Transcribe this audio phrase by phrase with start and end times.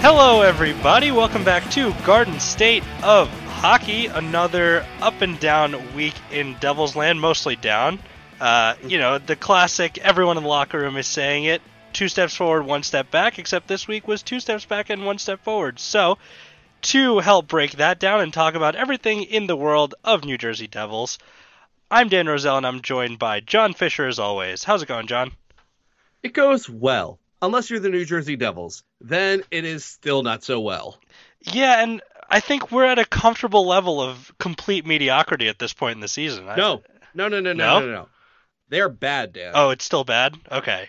[0.00, 1.10] Hello, everybody.
[1.10, 4.06] Welcome back to Garden State of Hockey.
[4.06, 7.98] Another up and down week in Devil's Land, mostly down.
[8.40, 11.60] Uh, you know, the classic, everyone in the locker room is saying it
[11.92, 15.18] two steps forward, one step back, except this week was two steps back and one
[15.18, 15.80] step forward.
[15.80, 16.16] So,
[16.82, 20.68] to help break that down and talk about everything in the world of New Jersey
[20.68, 21.18] Devils,
[21.90, 24.62] I'm Dan Roselle and I'm joined by John Fischer as always.
[24.62, 25.32] How's it going, John?
[26.22, 27.18] It goes well.
[27.40, 30.98] Unless you're the New Jersey Devils, then it is still not so well.
[31.40, 35.94] Yeah, and I think we're at a comfortable level of complete mediocrity at this point
[35.94, 36.46] in the season.
[36.46, 36.82] No,
[37.14, 37.80] no, no, no, no, No?
[37.80, 38.08] no, no.
[38.70, 39.52] They're bad, Dan.
[39.54, 40.36] Oh, it's still bad?
[40.50, 40.88] Okay.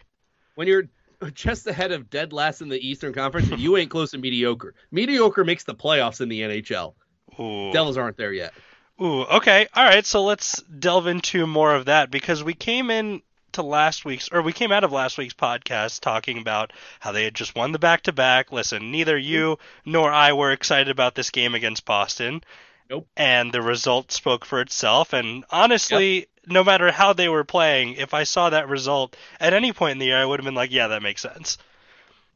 [0.56, 0.90] When you're
[1.34, 4.74] just ahead of dead last in the Eastern Conference, you ain't close to mediocre.
[4.92, 6.96] Mediocre makes the playoffs in the NHL.
[7.40, 7.72] Ooh.
[7.72, 8.54] Devils aren't there yet.
[9.02, 9.68] Ooh, okay.
[9.74, 13.22] All right, so let's delve into more of that because we came in
[13.54, 17.24] to last week's or we came out of last week's podcast talking about how they
[17.24, 18.52] had just won the back to back.
[18.52, 22.44] Listen, neither you nor I were excited about this game against Boston.
[22.90, 23.08] Nope.
[23.16, 28.14] And the result spoke for itself and honestly, no matter how they were playing, if
[28.14, 30.72] I saw that result at any point in the year, I would have been like,
[30.72, 31.58] yeah, that makes sense.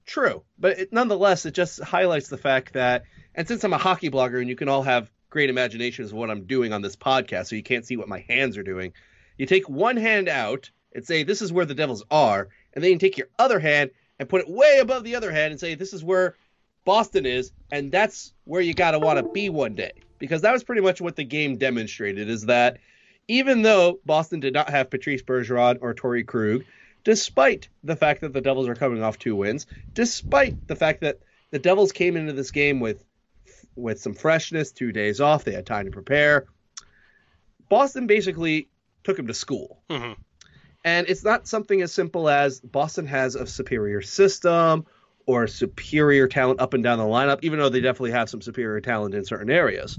[0.06, 3.04] True, but it, nonetheless, it just highlights the fact that,
[3.34, 6.30] and since I'm a hockey blogger and you can all have great imaginations of what
[6.30, 8.94] I'm doing on this podcast, so you can't see what my hands are doing,
[9.38, 12.92] you take one hand out and say, This is where the Devils are, and then
[12.92, 15.76] you take your other hand and put it way above the other hand and say,
[15.76, 16.36] This is where
[16.86, 19.92] Boston is, and that's where you got to want to be one day.
[20.20, 22.78] Because that was pretty much what the game demonstrated is that
[23.28, 26.64] even though Boston did not have Patrice Bergeron or Torey Krug,
[27.04, 31.20] despite the fact that the Devils are coming off two wins, despite the fact that
[31.52, 33.04] the Devils came into this game with
[33.76, 36.46] with some freshness, two days off, they had time to prepare.
[37.70, 38.70] Boston basically
[39.04, 39.82] took him to school.
[39.90, 40.14] hmm
[40.84, 44.86] And it's not something as simple as Boston has a superior system
[45.26, 48.82] or superior talent up and down the lineup, even though they definitely have some superior
[48.82, 49.98] talent in certain areas.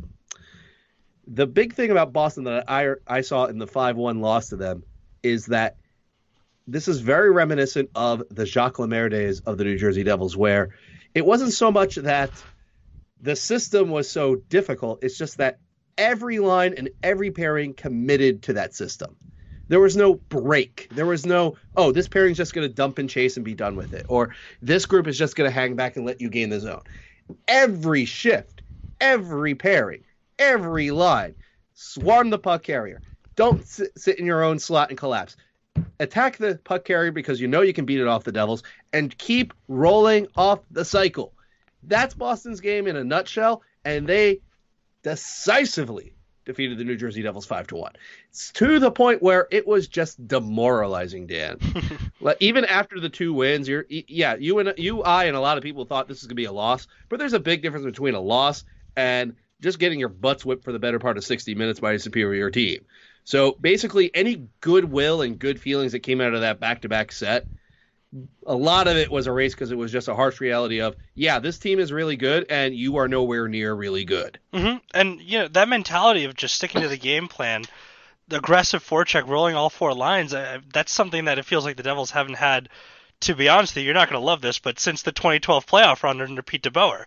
[1.27, 4.57] The big thing about Boston that I, I saw in the 5 1 loss to
[4.57, 4.83] them
[5.23, 5.77] is that
[6.67, 10.71] this is very reminiscent of the Jacques Lemaire days of the New Jersey Devils, where
[11.15, 12.31] it wasn't so much that
[13.21, 15.59] the system was so difficult, it's just that
[15.97, 19.17] every line and every pairing committed to that system.
[19.69, 20.89] There was no break.
[20.93, 23.77] There was no, oh, this pairing's just going to dump and chase and be done
[23.77, 24.07] with it.
[24.09, 26.83] Or this group is just going to hang back and let you gain the zone.
[27.49, 28.63] Every shift,
[29.01, 30.05] every pairing,
[30.39, 31.35] every line,
[31.75, 33.01] swarm the puck carrier.
[33.37, 35.37] Don't sit, sit in your own slot and collapse.
[35.99, 39.17] Attack the puck carrier because you know you can beat it off the Devils and
[39.19, 41.33] keep rolling off the cycle.
[41.83, 44.41] That's Boston's game in a nutshell, and they
[45.03, 46.15] decisively
[46.45, 47.93] defeated the New Jersey Devils five to one.
[48.31, 51.59] It's to the point where it was just demoralizing, Dan.
[52.21, 55.57] like, even after the two wins, you're yeah, you and you, I, and a lot
[55.57, 58.15] of people thought this was gonna be a loss, but there's a big difference between
[58.15, 58.65] a loss
[58.97, 61.99] and just getting your butts whipped for the better part of 60 minutes by a
[61.99, 62.85] superior team.
[63.25, 67.47] So basically, any goodwill and good feelings that came out of that back-to-back set,
[68.47, 70.97] a lot of it was a race because it was just a harsh reality of,
[71.15, 74.39] yeah, this team is really good, and you are nowhere near really good.
[74.53, 77.65] hmm And you know that mentality of just sticking to the game plan,
[78.29, 80.33] the aggressive forecheck, rolling all four lines.
[80.33, 82.69] Uh, that's something that it feels like the Devils haven't had.
[83.21, 85.67] To be honest with you, you're not going to love this, but since the 2012
[85.67, 87.05] playoff run under Pete DeBoer,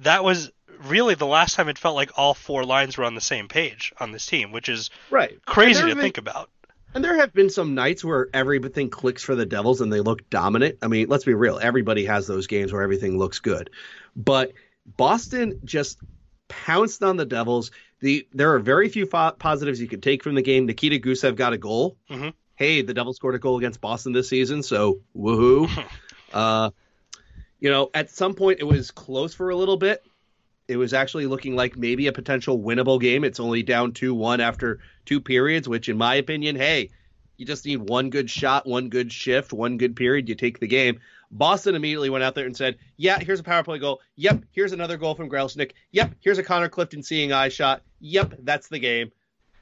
[0.00, 0.50] that was
[0.84, 3.92] really the last time it felt like all four lines were on the same page
[4.00, 5.38] on this team, which is Right.
[5.44, 6.50] crazy to been- think about.
[6.94, 10.28] And there have been some nights where everything clicks for the Devils and they look
[10.28, 10.78] dominant.
[10.82, 11.58] I mean, let's be real.
[11.60, 13.70] Everybody has those games where everything looks good.
[14.16, 14.52] But
[14.84, 15.98] Boston just
[16.48, 17.70] pounced on the Devils.
[18.00, 20.66] The there are very few fo- positives you can take from the game.
[20.66, 21.96] Nikita Gusev got a goal.
[22.10, 22.32] Mhm.
[22.56, 25.68] Hey, the Devils scored a goal against Boston this season, so woohoo.
[26.32, 26.70] uh,
[27.60, 30.02] you know, at some point it was close for a little bit.
[30.70, 33.24] It was actually looking like maybe a potential winnable game.
[33.24, 36.90] It's only down 2 1 after two periods, which, in my opinion, hey,
[37.36, 40.28] you just need one good shot, one good shift, one good period.
[40.28, 41.00] You take the game.
[41.32, 44.00] Boston immediately went out there and said, Yeah, here's a power play goal.
[44.14, 45.72] Yep, here's another goal from Grzelcyk.
[45.90, 47.82] Yep, here's a Connor Clifton seeing eye shot.
[47.98, 49.10] Yep, that's the game.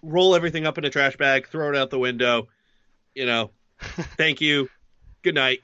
[0.03, 2.49] Roll everything up in a trash bag, throw it out the window.
[3.15, 3.51] You know,
[3.81, 4.69] thank you.
[5.23, 5.61] Good night.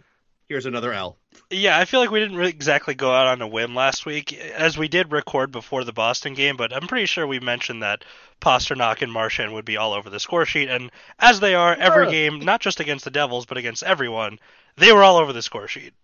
[0.46, 1.16] Here's another L.
[1.50, 4.34] Yeah, I feel like we didn't really exactly go out on a whim last week,
[4.34, 6.56] as we did record before the Boston game.
[6.56, 8.04] But I'm pretty sure we mentioned that
[8.42, 12.10] Pastrnak and Marchand would be all over the score sheet, and as they are every
[12.10, 14.38] game, not just against the Devils but against everyone,
[14.76, 15.94] they were all over the score sheet.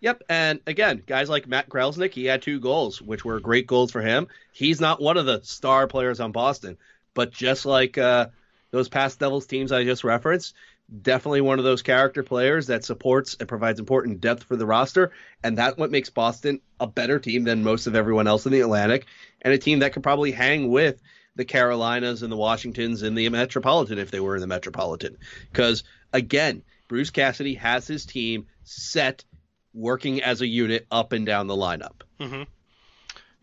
[0.00, 3.92] Yep, and again, guys like Matt Grzelcyk, he had two goals, which were great goals
[3.92, 4.26] for him.
[4.52, 6.76] He's not one of the star players on Boston,
[7.14, 8.26] but just like uh,
[8.72, 10.54] those past Devils teams I just referenced,
[11.00, 15.12] definitely one of those character players that supports and provides important depth for the roster,
[15.42, 18.60] and that's what makes Boston a better team than most of everyone else in the
[18.60, 19.06] Atlantic,
[19.40, 21.00] and a team that could probably hang with
[21.34, 25.16] the Carolinas and the Washingtons in the Metropolitan if they were in the Metropolitan.
[25.50, 29.24] Because again, Bruce Cassidy has his team set,
[29.72, 32.02] working as a unit up and down the lineup.
[32.20, 32.42] Mm-hmm.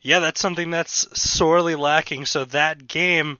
[0.01, 2.25] Yeah, that's something that's sorely lacking.
[2.25, 3.37] So that game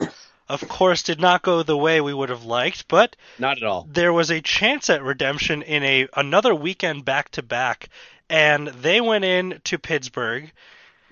[0.50, 3.88] of course, did not go the way we would have liked, but not at all.
[3.90, 7.90] There was a chance at redemption in a another weekend back to back,
[8.30, 10.52] and they went in to Pittsburgh.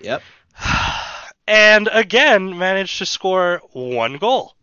[0.00, 0.22] Yep.
[1.50, 4.54] And again, managed to score one goal.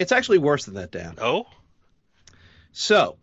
[0.00, 1.14] It's actually worse than that, Dan.
[1.18, 1.46] Oh.
[2.72, 3.16] So,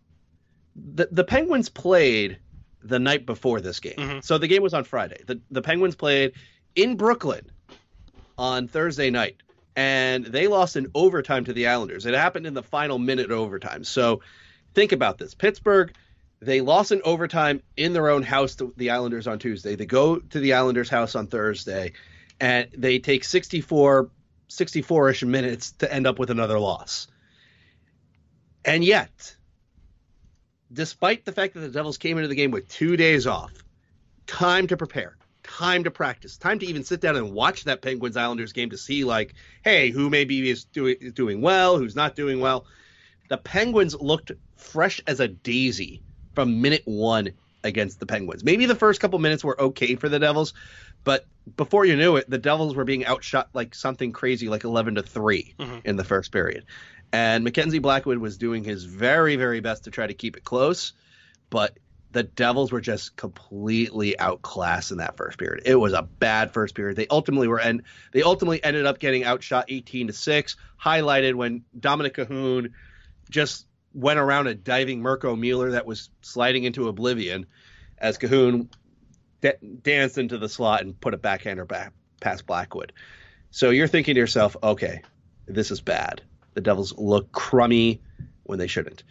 [0.74, 2.38] the the Penguins played
[2.82, 3.96] the night before this game.
[3.98, 4.20] Mm-hmm.
[4.20, 5.20] So the game was on Friday.
[5.26, 6.32] The the Penguins played
[6.74, 7.50] in Brooklyn
[8.38, 9.36] on Thursday night
[9.76, 12.06] and they lost in overtime to the Islanders.
[12.06, 13.84] It happened in the final minute overtime.
[13.84, 14.20] So
[14.74, 15.34] think about this.
[15.34, 15.92] Pittsburgh,
[16.40, 19.76] they lost in overtime in their own house to the Islanders on Tuesday.
[19.76, 21.92] They go to the Islanders' house on Thursday,
[22.40, 24.10] and they take 64
[24.48, 27.08] 64ish minutes to end up with another loss.
[28.64, 29.34] And yet,
[30.72, 33.52] despite the fact that the Devils came into the game with two days off,
[34.26, 35.16] time to prepare,
[35.58, 38.78] time to practice, time to even sit down and watch that Penguins Islanders game to
[38.78, 42.66] see like, hey, who maybe is doing is doing well, who's not doing well.
[43.28, 46.02] The Penguins looked fresh as a daisy
[46.34, 47.30] from minute one
[47.62, 48.42] against the Penguins.
[48.42, 50.54] Maybe the first couple minutes were okay for the Devils,
[51.04, 51.24] but
[51.56, 55.02] before you knew it, the Devils were being outshot like something crazy, like eleven to
[55.02, 55.78] 3 mm-hmm.
[55.84, 56.64] in the first period.
[57.12, 60.94] And Mackenzie Blackwood was doing his very, very best to try to keep it close,
[61.48, 61.78] but
[62.14, 65.64] the Devils were just completely outclassed in that first period.
[65.66, 66.96] It was a bad first period.
[66.96, 67.82] They ultimately were and
[68.12, 72.70] they ultimately ended up getting outshot 18 to 6, highlighted when Dominik Kahun
[73.30, 77.46] just went around a diving Mirco Mueller that was sliding into oblivion
[77.98, 78.68] as Cahoon
[79.82, 82.92] danced into the slot and put a backhander back past Blackwood.
[83.50, 85.02] So you're thinking to yourself, okay,
[85.46, 86.22] this is bad.
[86.54, 88.00] The Devils look crummy
[88.44, 89.02] when they shouldn't.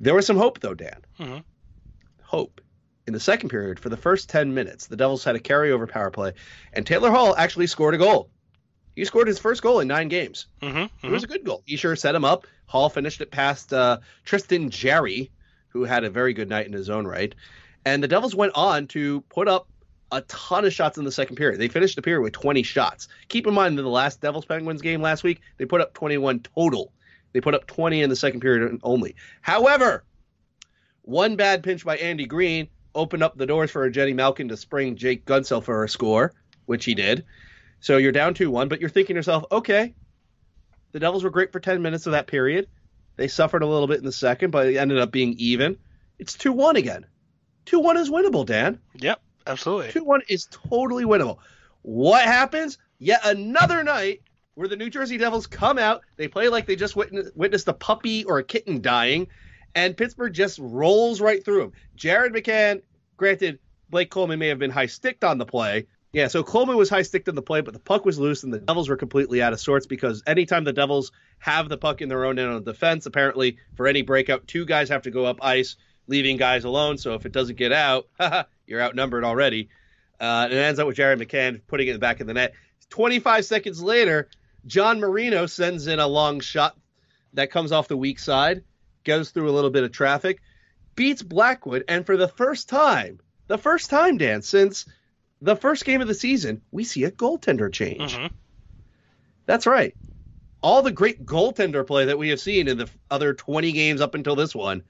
[0.00, 1.02] There was some hope though, Dan.
[1.20, 1.38] Mm-hmm
[2.32, 2.62] hope.
[3.06, 6.10] In the second period, for the first 10 minutes, the Devils had a carryover power
[6.10, 6.32] play,
[6.72, 8.30] and Taylor Hall actually scored a goal.
[8.96, 10.46] He scored his first goal in nine games.
[10.62, 11.06] Mm-hmm, mm-hmm.
[11.06, 11.62] It was a good goal.
[11.66, 12.46] He sure set him up.
[12.66, 15.30] Hall finished it past uh, Tristan Jarry,
[15.68, 17.34] who had a very good night in his own right.
[17.84, 19.68] And the Devils went on to put up
[20.10, 21.60] a ton of shots in the second period.
[21.60, 23.08] They finished the period with 20 shots.
[23.28, 26.40] Keep in mind that the last Devils Penguins game last week, they put up 21
[26.40, 26.92] total.
[27.32, 29.16] They put up 20 in the second period only.
[29.40, 30.04] However,
[31.02, 34.96] one bad pinch by Andy Greene opened up the doors for Jenny Malkin to spring
[34.96, 36.32] Jake Guentzel for a score,
[36.66, 37.24] which he did.
[37.80, 39.94] So you're down 2 1, but you're thinking to yourself, okay,
[40.92, 42.68] the Devils were great for 10 minutes of that period.
[43.16, 45.78] They suffered a little bit in the second, but it ended up being even.
[46.18, 47.06] It's 2 1 again.
[47.66, 48.78] 2 1 is winnable, Dan.
[48.94, 49.90] Yep, absolutely.
[49.92, 51.38] 2 1 is totally winnable.
[51.82, 52.78] What happens?
[52.98, 54.22] Yet another night
[54.54, 58.24] where the New Jersey Devils come out, they play like they just witnessed a puppy
[58.24, 59.26] or a kitten dying,
[59.74, 61.72] and Pittsburgh just rolls right through him.
[61.96, 62.82] Jared McCann,
[63.16, 63.58] granted,
[63.88, 65.86] Blake Coleman may have been high sticked on the play.
[66.12, 68.52] Yeah, so Coleman was high sticked on the play, but the puck was loose and
[68.52, 72.10] the Devils were completely out of sorts because anytime the Devils have the puck in
[72.10, 75.42] their own end on defense, apparently for any breakout, two guys have to go up
[75.42, 75.76] ice,
[76.06, 76.98] leaving guys alone.
[76.98, 78.08] So if it doesn't get out,
[78.66, 79.70] you're outnumbered already.
[80.20, 82.52] Uh, and it ends up with Jared McCann putting it in back of the net.
[82.90, 84.28] 25 seconds later,
[84.66, 86.76] John Marino sends in a long shot
[87.32, 88.64] that comes off the weak side
[89.04, 90.40] goes through a little bit of traffic,
[90.94, 94.86] beats Blackwood, and for the first time, the first time, Dan, since
[95.40, 98.14] the first game of the season, we see a goaltender change.
[98.14, 98.34] Mm-hmm.
[99.46, 99.94] That's right.
[100.62, 104.14] All the great goaltender play that we have seen in the other 20 games up
[104.14, 104.84] until this one,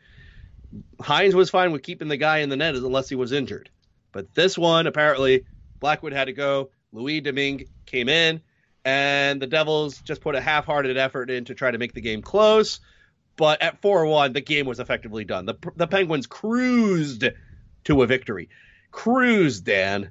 [1.00, 3.70] Hynes was fine with keeping the guy in the net unless he was injured.
[4.12, 5.44] But this one, apparently,
[5.80, 6.70] Blackwood had to go.
[6.92, 8.42] Louis Domingue came in,
[8.84, 12.00] and the Devils just put a half hearted effort in to try to make the
[12.00, 12.80] game close.
[13.36, 15.46] But at 4 1, the game was effectively done.
[15.46, 17.24] The, the Penguins cruised
[17.84, 18.48] to a victory.
[18.90, 20.10] Cruised, Dan.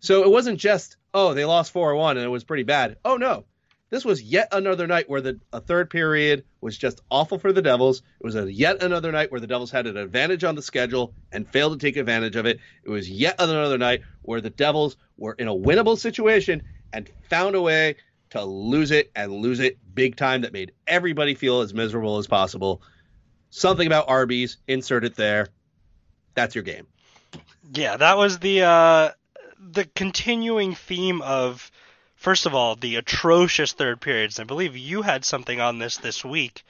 [0.00, 2.96] So it wasn't just, oh, they lost 4 1 and it was pretty bad.
[3.04, 3.44] Oh, no.
[3.90, 7.62] This was yet another night where the a third period was just awful for the
[7.62, 8.02] Devils.
[8.20, 11.14] It was a yet another night where the Devils had an advantage on the schedule
[11.32, 12.58] and failed to take advantage of it.
[12.84, 16.62] It was yet another night where the Devils were in a winnable situation
[16.92, 17.96] and found a way
[18.30, 22.26] to lose it and lose it big time that made everybody feel as miserable as
[22.26, 22.82] possible.
[23.50, 25.48] Something about Arby's, insert it there.
[26.34, 26.86] That's your game.
[27.72, 29.10] Yeah, that was the uh,
[29.58, 31.70] the continuing theme of
[32.16, 34.38] first of all the atrocious third periods.
[34.38, 36.64] I believe you had something on this this week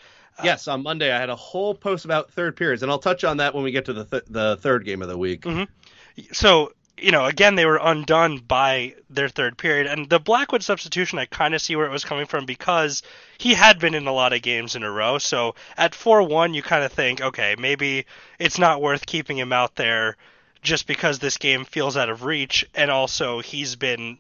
[0.45, 3.39] yes, on Monday I had a whole post about third periods, and I'll touch on
[3.39, 5.43] that when we get to the th- the third game of the week.
[5.43, 6.23] Mm-hmm.
[6.33, 9.87] So you know, again, they were undone by their third period.
[9.87, 13.03] And the Blackwood substitution, I kind of see where it was coming from because
[13.39, 15.19] he had been in a lot of games in a row.
[15.19, 18.07] So at 4 1, you kind of think, okay, maybe
[18.39, 20.17] it's not worth keeping him out there
[20.63, 22.69] just because this game feels out of reach.
[22.75, 24.19] And also, he's been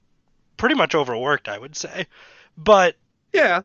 [0.56, 2.06] pretty much overworked, I would say.
[2.56, 2.97] But.
[3.32, 3.62] Yeah.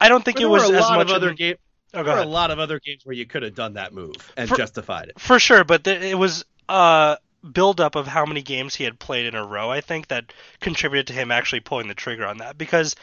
[0.00, 1.10] I don't think but it was as much.
[1.10, 1.56] other game...
[1.94, 4.16] Oh, there were a lot of other games where you could have done that move
[4.36, 5.18] and For- justified it.
[5.18, 7.16] For sure, but th- it was uh
[7.52, 11.08] buildup of how many games he had played in a row, I think, that contributed
[11.08, 12.58] to him actually pulling the trigger on that.
[12.58, 12.96] Because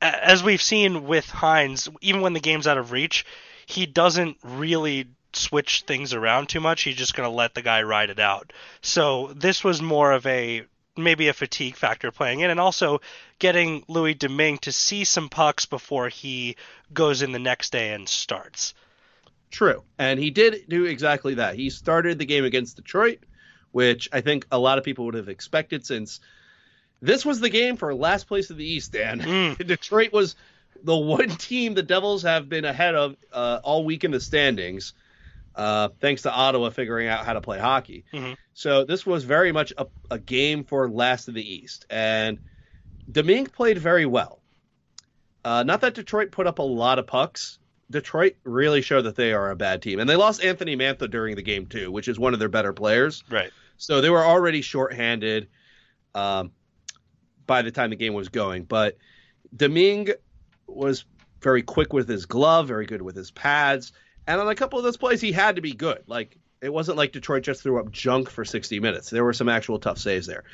[0.00, 3.26] as we've seen with Hynes, even when the game's out of reach,
[3.66, 6.82] he doesn't really switch things around too much.
[6.82, 8.52] He's just going to let the guy ride it out.
[8.82, 10.62] So this was more of a
[10.96, 13.00] maybe a fatigue factor playing in, and also
[13.38, 16.56] getting Louis Domingue to see some pucks before he
[16.92, 18.74] goes in the next day and starts.
[19.50, 19.82] True.
[19.98, 21.54] And he did do exactly that.
[21.54, 23.20] He started the game against Detroit,
[23.72, 26.20] which I think a lot of people would have expected since
[27.02, 29.20] this was the game for last place of the East, Dan.
[29.20, 29.66] Mm.
[29.66, 30.36] Detroit was
[30.82, 34.92] the one team the Devils have been ahead of uh, all week in the standings,
[35.56, 38.04] uh, thanks to Ottawa figuring out how to play hockey.
[38.12, 38.36] Mhm.
[38.54, 41.86] So this was very much a, a game for last of the East.
[41.90, 42.38] And
[43.10, 44.40] Domingue played very well.
[45.44, 47.58] Uh, not that Detroit put up a lot of pucks.
[47.90, 49.98] Detroit really showed that they are a bad team.
[49.98, 52.72] And they lost Anthony Mantha during the game, too, which is one of their better
[52.72, 53.24] players.
[53.28, 53.50] Right.
[53.80, 55.48] So they were already shorthanded
[56.14, 56.52] um,
[57.46, 58.64] by the time the game was going.
[58.64, 58.98] But
[59.56, 60.10] Domingue
[60.66, 61.06] was
[61.40, 63.92] very quick with his glove, very good with his pads.
[64.26, 66.02] And on a couple of those plays, he had to be good.
[66.06, 69.08] Like, it wasn't like Detroit just threw up junk for 60 minutes.
[69.08, 70.44] There were some actual tough saves there.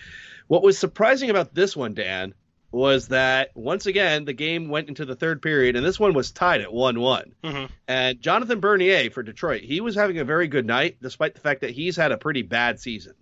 [0.47, 2.33] What was surprising about this one, Dan,
[2.77, 6.31] was that once again, the game went into the third period, and this one was
[6.31, 7.33] tied at 1 1.
[7.43, 7.71] Mhm.
[7.89, 11.63] And Jonathan Bernier for Detroit, he was having a very good night, despite the fact
[11.63, 13.15] that he's had a pretty bad season.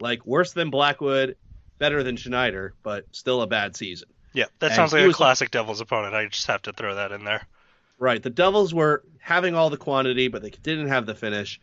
[0.00, 1.36] Like, worse than Blackwood,
[1.78, 4.08] better than Schneider, but still a bad season.
[4.32, 6.14] Yeah, that And sounds like a was- classic Devils opponent.
[6.14, 7.46] I just have to throw that in there.
[7.98, 8.22] Right.
[8.22, 11.60] The Devils were having all the quantity, but they didn't have the finish.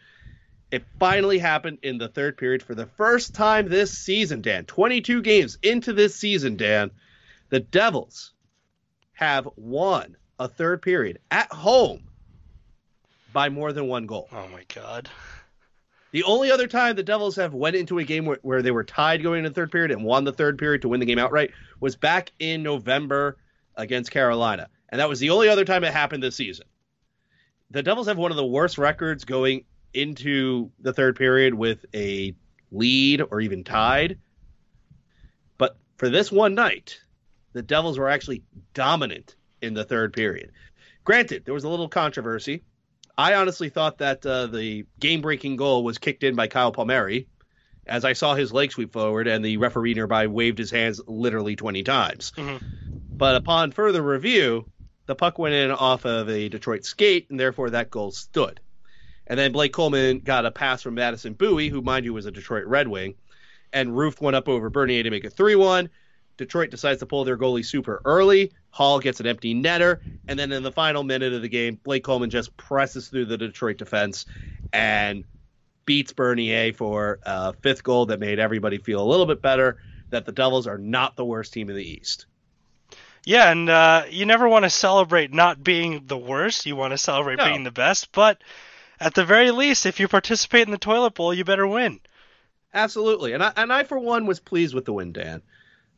[0.69, 4.65] It finally happened in the third period for the first time this season, Dan.
[4.65, 6.91] 22 games into this season, Dan.
[7.49, 8.33] The Devils
[9.13, 12.03] have won a third period at home
[13.33, 14.27] by more than one goal.
[14.31, 15.09] Oh my god.
[16.11, 18.83] The only other time the Devils have went into a game where, where they were
[18.83, 21.19] tied going into the third period and won the third period to win the game
[21.19, 23.37] outright was back in November
[23.75, 24.69] against Carolina.
[24.89, 26.65] And that was the only other time it happened this season.
[27.71, 32.35] The Devils have one of the worst records going into the third period with a
[32.71, 34.19] lead or even tied.
[35.57, 36.99] But for this one night,
[37.57, 40.51] the Devils were actually dominant in the third period.
[41.03, 42.63] Granted, there was a little controversy.
[43.17, 47.27] I honestly thought that uh, the game-breaking goal was kicked in by Kyle Palmieri,
[47.87, 51.55] as I saw his leg sweep forward, and the referee nearby waved his hands literally
[51.55, 52.31] 20 times.
[52.37, 52.61] Mhm.
[53.09, 54.69] But upon further review,
[55.07, 58.59] the puck went in off of a Detroit skate, and therefore that goal stood.
[59.25, 62.31] And then Blake Coleman got a pass from Madison Bowey, who, mind you, was a
[62.31, 63.15] Detroit Red Wing,
[63.73, 65.89] and roofed one up over Bernier to make it 3 1.
[66.37, 68.51] Detroit decides to pull their goalie super early.
[68.69, 69.99] Hall gets an empty netter.
[70.27, 73.37] And then in the final minute of the game, Blake Coleman just presses through the
[73.37, 74.25] Detroit defense
[74.71, 75.23] and
[75.85, 79.77] beats Bernier for a fifth goal that made everybody feel a little bit better
[80.09, 82.27] that the Devils are not the worst team in the East.
[83.25, 86.65] Yeah, and uh, you never want to celebrate not being the worst.
[86.65, 87.45] You want to celebrate No.
[87.45, 88.11] being the best.
[88.13, 88.41] But
[88.99, 91.99] at the very least, if you participate in the toilet bowl, you better win.
[92.73, 93.33] Absolutely.
[93.33, 95.41] And I, and I, for one, was pleased with the win, Dan.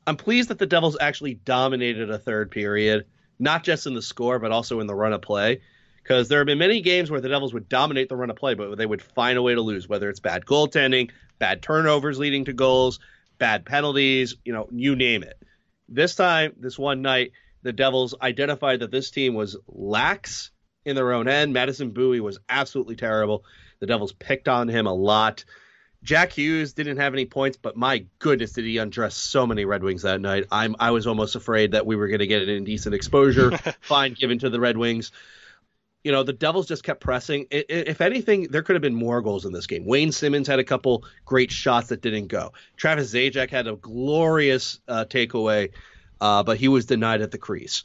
[0.10, 3.06] I'm pleased that the Devils actually dominated a third period,
[3.38, 5.62] not just in the score, but also in the run of play.
[6.02, 8.56] Because there have been many games where the Devils would dominate the run of play,
[8.56, 12.46] but they would find a way to lose, whether it's bad goaltending, bad turnovers leading
[12.46, 13.00] to goals,
[13.38, 15.40] bad penalties, you know, you name it.
[15.88, 20.50] This time, this one night, the Devils identified that this team was lax
[20.86, 21.54] in their own end.
[21.54, 23.44] Madison Bowey was absolutely terrible.
[23.80, 25.46] The Devils picked on him a lot.
[26.04, 29.84] Jack Hughes didn't have any points, but my goodness, did he undress so many Red
[29.84, 30.46] Wings that night?
[30.52, 33.52] I'm I was almost afraid that we were going to get an indecent exposure
[33.82, 35.12] fine given to the Red Wings.
[36.04, 37.48] You know, the Devils just kept pressing.
[37.52, 39.86] If anything, there could have been more goals in this game.
[39.86, 42.54] Wayne Simmonds had a couple great shots that didn't go.
[42.78, 45.72] Travis Zajac had a glorious uh, takeaway,
[46.22, 47.84] uh, but he was denied at the crease.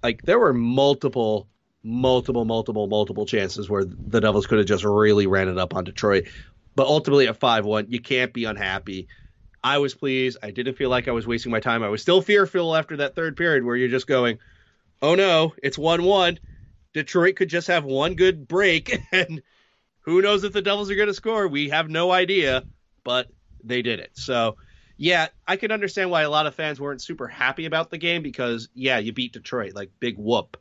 [0.00, 1.48] Like there were multiple,
[1.82, 5.82] multiple, multiple, multiple chances where the Devils could have just really ran it up on
[5.82, 6.26] Detroit.
[6.76, 9.08] But ultimately at 5 1, you can't be unhappy.
[9.64, 10.38] I was pleased.
[10.42, 11.82] I didn't feel like I was wasting my time.
[11.82, 14.38] I was still fearful after that third period where you're just going,
[15.02, 16.38] oh no, it's 1 1.
[16.92, 19.42] Detroit could just have one good break, and
[20.00, 21.48] who knows if the Devils are going to score?
[21.48, 22.64] We have no idea,
[23.04, 23.28] but
[23.64, 24.12] they did it.
[24.14, 24.56] So,
[24.96, 28.22] yeah, I can understand why a lot of fans weren't super happy about the game
[28.22, 30.56] because, yeah, you beat Detroit, like big whoop.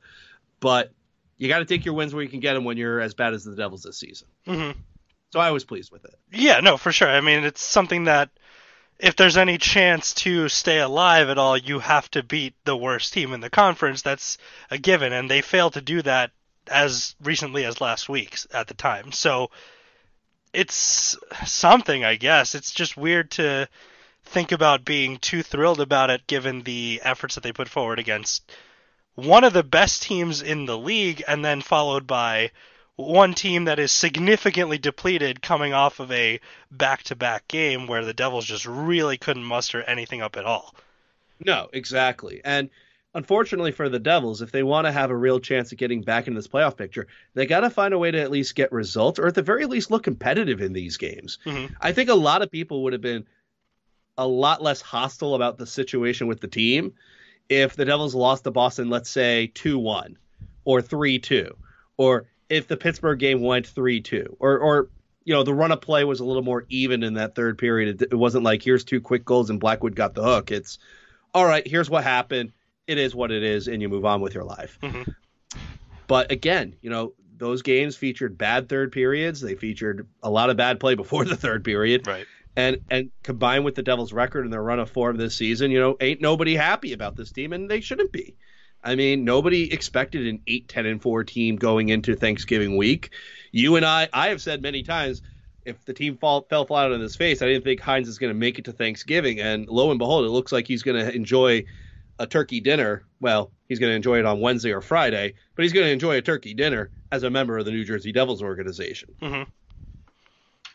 [0.60, 0.92] But
[1.38, 3.34] you got to take your wins where you can get them when you're as bad
[3.34, 4.28] as the Devils this season.
[4.48, 4.80] Mm-hmm.
[5.32, 6.16] So I was pleased with it.
[6.32, 7.10] Yeah, no, for sure.
[7.10, 8.30] I mean, it's something that
[9.00, 13.14] if there's any chance to stay alive at all, you have to beat the worst
[13.14, 14.02] team in the conference.
[14.02, 14.38] That's
[14.72, 16.32] a given, and they failed to do that
[16.68, 19.12] as recently as last week at the time.
[19.12, 19.52] So
[20.54, 22.56] it's something, I guess.
[22.56, 23.68] It's just weird to
[24.24, 28.52] think about being too thrilled about it given the efforts that they put forward against
[29.14, 32.52] one of the best teams in the league and then followed by
[32.96, 36.40] one team that is significantly depleted coming off of a
[36.72, 40.74] back-to-back game where the Devils just really couldn't muster anything up at all.
[41.44, 42.42] No, exactly.
[42.46, 42.70] And
[43.14, 46.28] unfortunately for the Devils, if they want to have a real chance of getting back
[46.28, 49.20] into this playoff picture, they got to find a way to at least get results
[49.20, 51.40] or at the very least look competitive in these games.
[51.46, 51.74] Mm-hmm.
[51.82, 53.26] I think a lot of people would have been
[54.18, 56.94] a lot less hostile about the situation with the team
[57.50, 60.18] if the Devils lost to Boston, let's say 2 1
[60.64, 61.56] or 3 2,
[61.98, 64.90] or if the Pittsburgh game went 3 2, or, or,
[65.24, 68.02] you know, the run of play was a little more even in that third period.
[68.02, 70.52] It, it wasn't like, here's two quick goals and Blackwood got the hook.
[70.52, 70.78] It's,
[71.34, 72.54] all right, here's what happened.
[72.88, 74.78] It is what it is, and you move on with your life.
[74.82, 75.12] Mm-hmm.
[76.08, 79.42] But again, you know, those games featured bad third periods.
[79.42, 82.08] They featured a lot of bad play before the third period.
[82.08, 82.26] Right.
[82.56, 85.80] And and combined with the Devils' record and their run of form this season, you
[85.80, 88.38] know, ain't nobody happy about this team, and they shouldn't be.
[88.86, 93.10] I mean, nobody expected an 8 10 and 4 team going into Thanksgiving week.
[93.52, 95.24] You and I, I have said many times,
[95.66, 98.30] if the team fall, fell flat on his face, I didn't think Hynes is going
[98.30, 99.40] to make it to Thanksgiving.
[99.40, 101.66] And lo and behold, it looks like he's going to enjoy
[102.20, 103.04] a turkey dinner.
[103.20, 106.18] Well, he's going to enjoy it on Wednesday or Friday, but he's going to enjoy
[106.18, 109.16] a turkey dinner as a member of the New Jersey Devils organization.
[109.22, 109.50] Mm-hmm.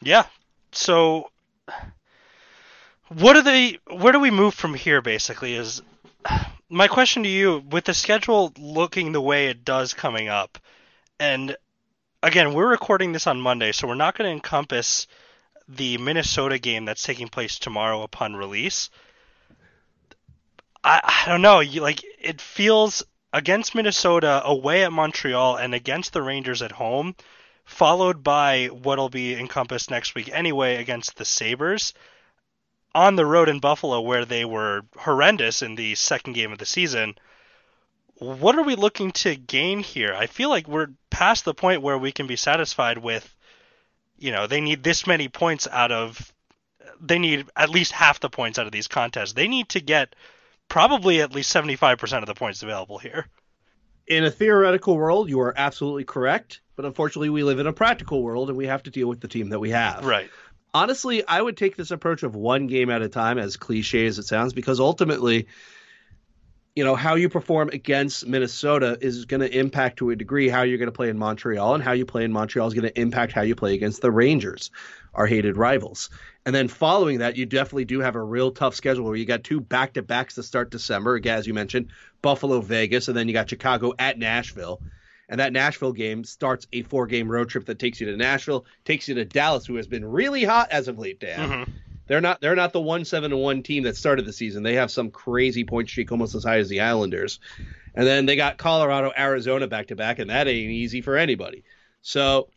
[0.02, 0.26] Yeah.
[0.72, 1.30] So,
[3.08, 3.78] what are they?
[3.88, 5.00] Where do we move from here?
[5.00, 5.82] Basically, is
[6.70, 7.62] my question to you.
[7.70, 10.58] With the schedule looking the way it does coming up,
[11.18, 11.56] and
[12.22, 15.06] again, we're recording this on Monday, so we're not going to encompass
[15.68, 18.90] the Minnesota game that's taking place tomorrow upon release.
[20.82, 21.60] I, I don't know.
[21.60, 23.02] You, like it feels
[23.32, 27.14] against Minnesota, away at Montreal, and against the Rangers at home,
[27.64, 31.94] followed by what'll be encompassed next week anyway against the Sabres.
[32.94, 36.66] On the road in Buffalo, where they were horrendous in the second game of the
[36.66, 37.14] season,
[38.20, 40.14] what are we looking to gain here?
[40.14, 43.34] I feel like we're past the point where we can be satisfied with,
[44.18, 46.32] you know, they need this many points out of,
[47.00, 49.32] they need at least half the points out of these contests.
[49.32, 50.14] They need to get
[50.68, 53.26] probably at least 75% of the points available here.
[54.06, 58.22] In a theoretical world, you are absolutely correct, but unfortunately, we live in a practical
[58.22, 60.04] world and we have to deal with the team that we have.
[60.04, 60.30] Right.
[60.72, 64.18] Honestly, I would take this approach of one game at a time, as cliche as
[64.18, 65.48] it sounds, because ultimately,
[66.76, 70.62] you know, how you perform against Minnesota is going to impact to a degree how
[70.62, 73.00] you're going to play in Montreal, and how you play in Montreal is going to
[73.00, 74.70] impact how you play against the Rangers,
[75.12, 76.08] our hated rivals.
[76.46, 79.42] And then following that, you definitely do have a real tough schedule where you got
[79.42, 81.88] two back to backs to start December, as you mentioned,
[82.22, 84.80] Buffalo, Vegas, and then you got Chicago at Nashville.
[85.30, 88.66] And that Nashville game starts a four game road trip that takes you to Nashville,
[88.84, 91.48] takes you to Dallas, who has been really hot as of late, Dan.
[91.48, 91.72] Mm-hmm.
[92.08, 94.64] They're not they're not the one seven one team that started the season.
[94.64, 97.38] They have some crazy point streak almost as high as the Islanders.
[97.94, 101.62] And then they got Colorado, Arizona back to back, and that ain't easy for anybody.
[102.02, 102.48] So,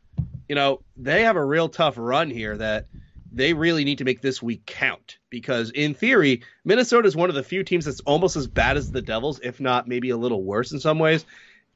[0.50, 2.88] you know, they have a real tough run here that
[3.32, 7.36] they really need to make this week count because in theory, Minnesota is one of
[7.36, 10.44] the few teams that's almost as bad as the Devils, if not maybe a little
[10.44, 11.26] worse in some ways,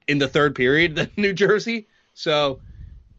[0.08, 1.88] in the third period than New Jersey.
[2.13, 2.60] So,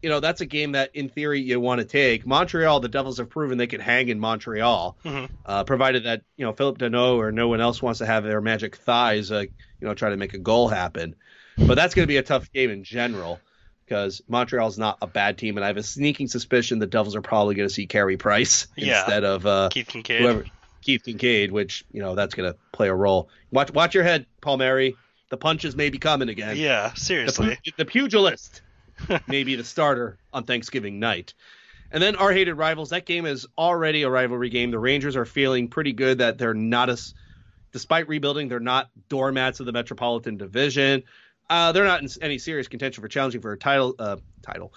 [0.01, 2.25] you know, that's a game that in theory you want to take.
[2.25, 5.33] Montreal, the Devils have proven they could hang in Montreal, mm-hmm.
[5.45, 8.41] uh, provided that, you know, Philip Danault or no one else wants to have their
[8.41, 11.15] magic thighs, uh, you know, try to make a goal happen.
[11.57, 13.39] But that's going to be a tough game in general
[13.89, 17.21] because Montreal's not a bad team, and I have a sneaking suspicion the Devils are
[17.21, 18.99] probably going to see Carey Price yeah.
[18.99, 20.19] instead of uh, Keith Kinkaid.
[20.19, 20.45] Whoever,
[20.81, 23.29] Keith Kinkaid, which you know that's going to play a role.
[23.51, 24.95] Watch, watch your head, Palmieri.
[25.29, 26.57] The punches may be coming again.
[26.57, 27.57] Yeah, seriously.
[27.63, 28.61] The, the pugilist
[29.27, 31.33] may be the starter on Thanksgiving night.
[31.91, 32.89] And then our hated rivals.
[32.89, 34.71] That game is already a rivalry game.
[34.71, 37.13] The Rangers are feeling pretty good that they're not as,
[37.71, 41.03] despite rebuilding, they're not doormats of the Metropolitan Division.
[41.49, 44.71] Uh, they're not in any serious contention for challenging for a title, uh, title,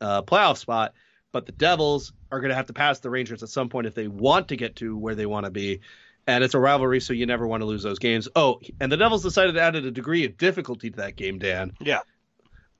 [0.00, 0.94] uh, playoff spot.
[1.32, 3.94] But the Devils are going to have to pass the Rangers at some point if
[3.94, 5.80] they want to get to where they want to be.
[6.26, 8.28] And it's a rivalry, so you never want to lose those games.
[8.34, 11.72] Oh, and the Devils decided to add a degree of difficulty to that game, Dan.
[11.80, 12.00] Yeah.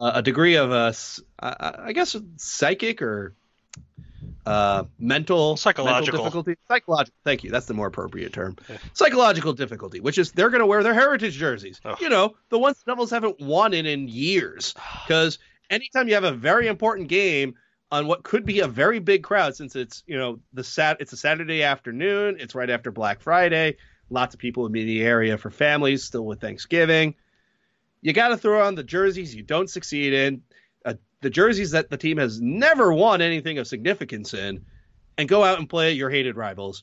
[0.01, 0.93] a, a degree of uh,
[1.39, 3.35] I guess, psychic or
[4.47, 6.19] uh, mental Psychological.
[6.19, 6.57] mental difficulty.
[6.69, 7.19] Psychological.
[7.25, 7.51] Thank you.
[7.51, 8.57] That's the more appropriate term.
[8.69, 8.77] Yeah.
[8.93, 11.81] Psychological difficulty, which is they're going to wear their heritage jerseys.
[11.85, 11.97] Oh.
[12.01, 14.75] You know, the ones the Devils haven't won in in years.
[15.07, 15.39] Because
[15.71, 17.55] anytime you have a very important game
[17.95, 21.13] on what could be a very big crowd, since it's you know the sat it's
[21.13, 23.77] a Saturday afternoon, it's right after Black Friday.
[24.11, 27.15] Lots of people in the area for families, still with Thanksgiving.
[28.03, 30.43] You got to throw on the jerseys you don't succeed in,
[30.85, 34.65] uh, the jerseys that the team has never won anything of significance in,
[35.17, 36.83] and go out and play your hated rivals,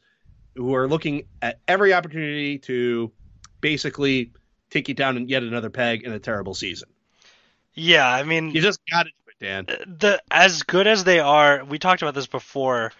[0.55, 3.11] who are looking at every opportunity to
[3.59, 4.31] basically
[4.69, 6.89] take you down and yet another peg in a terrible season.
[7.73, 9.65] Yeah, I mean, You just got to Dan.
[9.67, 12.93] Uh, the as good as they are, we talked about this before,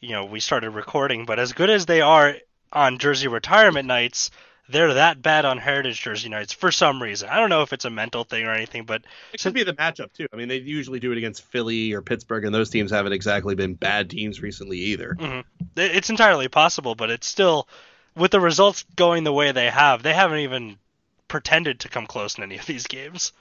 [0.00, 2.36] you know, we started recording, but as good as they are
[2.72, 4.30] on jersey retirement nights,
[4.68, 7.28] they're that bad on heritage jersey nights for some reason.
[7.28, 9.72] I don't know if it's a mental thing or anything, but It could be the
[9.72, 10.26] matchup too.
[10.32, 13.54] I mean, they usually do it against Philly or Pittsburgh, and those teams haven't exactly
[13.54, 15.16] been bad teams recently either.
[15.18, 15.38] Mm-hmm.
[15.78, 17.68] it- it's entirely possible, but it's still
[18.16, 20.78] with the results going the way they have, they haven't even
[21.28, 23.32] pretended to come close in any of these games.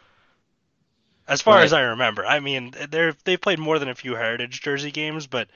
[1.27, 1.63] As far Right.
[1.63, 2.25] as I remember.
[2.25, 5.49] I mean, they're they've played more than a few heritage jersey games, but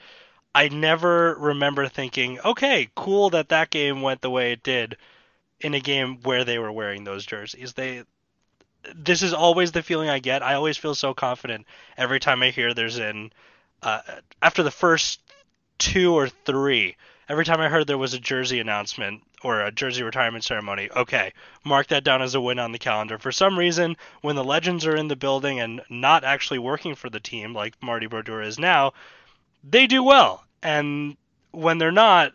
[0.54, 4.96] I never remember thinking, "Okay, cool that that game went the way it did
[5.60, 8.04] in a game where they were wearing those jerseys." They
[8.94, 10.42] this is always the feeling I get.
[10.42, 13.32] I always feel so confident every time I hear there's an
[13.82, 14.00] uh,
[14.42, 15.20] after the first
[15.80, 16.94] two or three,
[17.28, 21.32] every time I heard there was a jersey announcement or a jersey retirement ceremony, okay,
[21.64, 23.18] mark that down as a win on the calendar.
[23.18, 27.08] For some reason, when the legends are in the building and not actually working for
[27.08, 28.92] the team like Marty Brodeur is now,
[29.64, 30.44] they do well.
[30.62, 31.16] And
[31.50, 32.32] when they're not,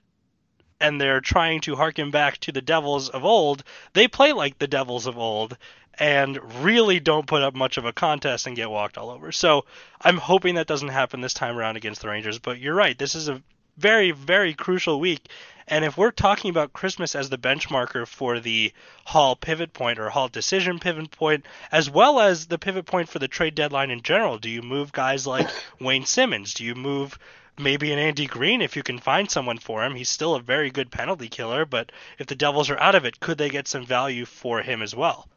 [0.81, 4.67] and they're trying to harken back to the Devils of old, they play like the
[4.67, 5.55] Devils of old
[5.99, 9.31] and really don't put up much of a contest and get walked all over.
[9.31, 9.65] So
[10.01, 12.39] I'm hoping that doesn't happen this time around against the Rangers.
[12.39, 13.41] But you're right, this is a
[13.77, 15.27] very, very crucial week.
[15.67, 18.71] And if we're talking about Christmas as the benchmarker for the
[19.05, 23.19] Hall pivot point or Hall decision pivot point, as well as the pivot point for
[23.19, 26.53] the trade deadline in general, do you move guys like Wayne Simmonds?
[26.53, 27.17] Do you move
[27.58, 29.95] maybe an Andy Greene if you can find someone for him?
[29.95, 33.19] He's still a very good penalty killer, but if the Devils are out of it,
[33.19, 35.27] could they get some value for him as well?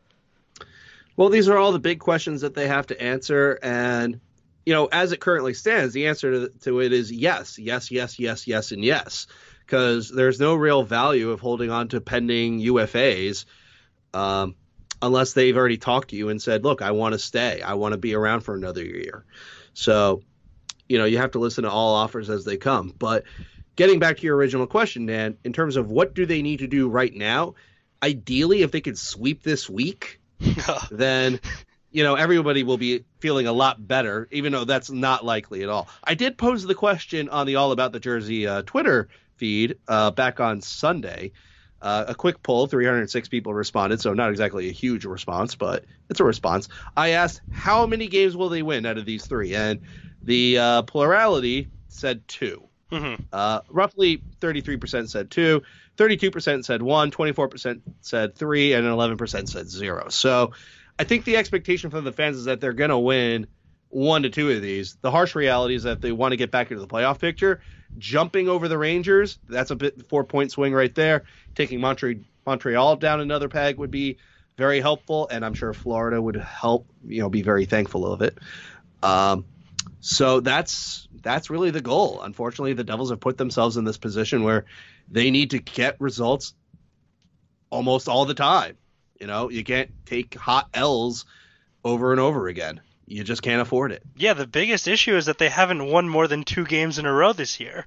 [1.19, 4.21] Well, these are all the big questions that they have to answer, and
[4.65, 8.21] you know, as it currently stands, the answer to, to it is yes, yes, yes,
[8.21, 9.27] yes, yes, and yes,
[9.67, 13.47] because there's no real value of holding on to pending UFAs,
[14.15, 14.55] um,
[15.03, 17.95] unless they've already talked to you and said, "Look, I want to stay, I want
[17.95, 19.25] to be around for another year."
[19.75, 20.23] So,
[20.89, 22.95] you know, you have to listen to all offers as they come.
[22.97, 23.25] But
[23.75, 26.69] getting back to your original question, Dan, in terms of what do they need to
[26.69, 27.55] do right now,
[28.05, 30.21] ideally, if they could sweep this week
[30.91, 31.41] then
[31.91, 35.69] you know everybody will be feeling a lot better even though that's not likely at
[35.69, 35.89] all.
[36.05, 40.11] I did pose the question on the all about the jersey uh, twitter feed uh,
[40.11, 41.33] back on sunday.
[41.81, 46.19] Uh, a quick poll 306 people responded so not exactly a huge response but it's
[46.21, 46.69] a response.
[46.97, 49.55] I asked how many games will they win out of these three?
[49.55, 49.81] And
[50.23, 52.65] the uh, plurality said two.
[52.91, 53.23] Mhm.
[53.35, 55.63] uh, roughly 33% said two,
[55.99, 60.09] 32% said one, 24% said three, and 11% said zero.
[60.09, 60.53] So
[60.99, 63.49] I think the expectation from the fans is that they're going to win
[63.91, 64.97] one to two of these.
[65.01, 67.61] The harsh reality is that they want to get back into the playoff picture.
[67.97, 71.25] Jumping over the Rangers, that's a bit four point swing right there.
[71.55, 74.19] Taking Montre- Montreal down another peg would be
[74.57, 78.39] very helpful, and I'm sure Florida would help, you know, be very thankful of it.
[79.03, 79.45] Um,
[80.01, 82.23] so that's that's really the goal.
[82.23, 84.65] Unfortunately, the Devils have put themselves in this position where
[85.11, 86.55] they need to get results
[87.71, 88.77] almost all the time.
[89.21, 91.25] You know, you can't take hot L's
[91.85, 92.81] over and over again.
[93.07, 94.03] You just can't afford it.
[94.17, 97.13] Yeah, the biggest issue is that they haven't won more than two games in a
[97.13, 97.87] row this year.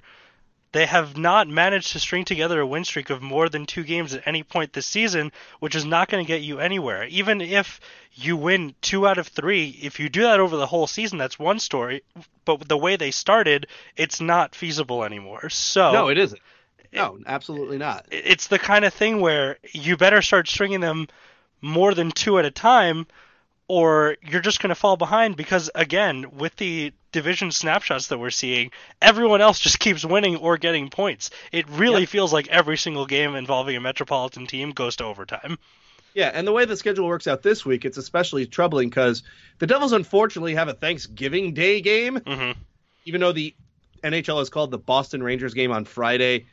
[0.72, 4.14] They have not managed to string together a win streak of more than two games
[4.14, 5.30] at any point this season,
[5.60, 7.04] which is not going to get you anywhere.
[7.04, 7.78] Even if
[8.14, 11.38] you win two out of three, if you do that over the whole season, that's
[11.38, 12.02] one story.
[12.46, 15.50] But the way they started, it's not feasible anymore.
[15.50, 16.40] So No, it isn't.
[16.92, 18.06] No, absolutely not.
[18.10, 21.08] it's the kind of thing where you better start stringing them
[21.62, 23.06] more than two at a time
[23.68, 28.30] or you're just going to fall behind because again with the division snapshots that we're
[28.30, 28.70] seeing
[29.00, 32.08] everyone else just keeps winning or getting points it really Yep.
[32.08, 35.58] feels like every single game involving a metropolitan team goes to overtime
[36.14, 39.22] Yeah, and the way the schedule works out this week, it's especially troubling because
[39.58, 42.16] the Devils unfortunately have a Thanksgiving Day game.
[42.26, 42.50] hmm
[43.06, 43.54] even though the
[44.04, 46.46] NHL is called the Boston Rangers game on Friday,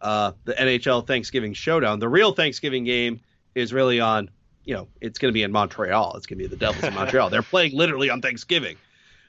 [0.00, 3.20] uh, the NHL Thanksgiving Showdown, the real Thanksgiving game
[3.54, 4.30] is really on
[4.64, 6.14] you know, it's going to be in Montreal.
[6.16, 7.28] It's going to be the Devils in Montreal.
[7.30, 8.76] They're playing literally on Thanksgiving.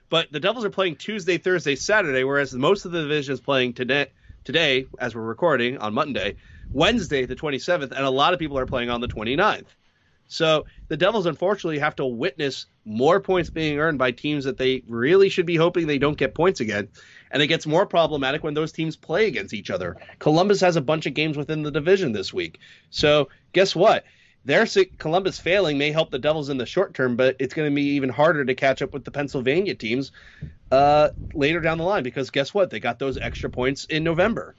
[0.09, 3.73] But the Devils are playing Tuesday, Thursday, Saturday, whereas most of the division is playing
[3.73, 4.07] today,
[4.43, 6.35] today as we're recording on Monday,
[6.73, 9.67] Wednesday, the 27th, and a lot of people are playing on the 29th.
[10.27, 14.83] So the Devils unfortunately have to witness more points being earned by teams that they
[14.87, 16.89] really should be hoping they don't get points again.
[17.31, 19.97] And it gets more problematic when those teams play against each other.
[20.19, 22.59] Columbus has a bunch of games within the division this week.
[22.89, 24.05] So guess what?
[24.45, 24.67] Their
[24.99, 27.95] Columbus failing may help the Devils in the short term, but it's going to be
[27.95, 30.11] even harder to catch up with the Pennsylvania teams
[30.71, 32.69] uh, later down the line because guess what?
[32.69, 34.55] They got those extra points in November.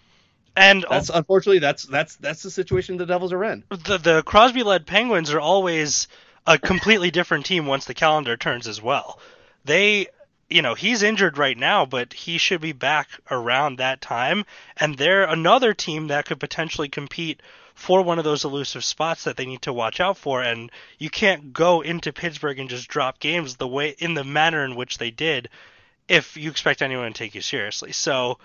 [0.57, 3.63] And that's unfortunately that's that's that's the situation the Devils are in.
[3.69, 6.09] The the Crosby led Penguins are always
[6.47, 9.21] a completely different team once the calendar turns as well.
[9.67, 10.09] They
[10.49, 14.45] you know, he's injured right now, but he should be back around that time.
[14.77, 17.43] And they're another team that could potentially compete
[17.77, 20.43] for one of those elusive spots that they need to watch out for.
[20.43, 24.65] And you can't go into Pittsburgh and just drop games the way in the manner
[24.65, 25.51] in which they did
[26.09, 27.93] if you expect anyone to take you seriously.
[27.93, 28.39] So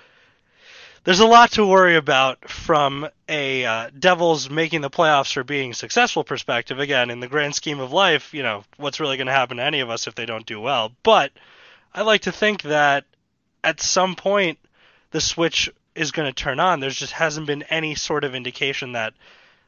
[1.05, 5.73] there's a lot to worry about from a uh, Devils making the playoffs or being
[5.73, 6.79] successful perspective.
[6.79, 9.63] Again, in the grand scheme of life, you know, what's really going to happen to
[9.63, 10.91] any of us if they don't do well?
[11.03, 11.31] But
[11.93, 13.05] I like to think that
[13.63, 14.59] at some point
[15.11, 16.79] the switch is going to turn on.
[16.79, 19.13] There just hasn't been any sort of indication that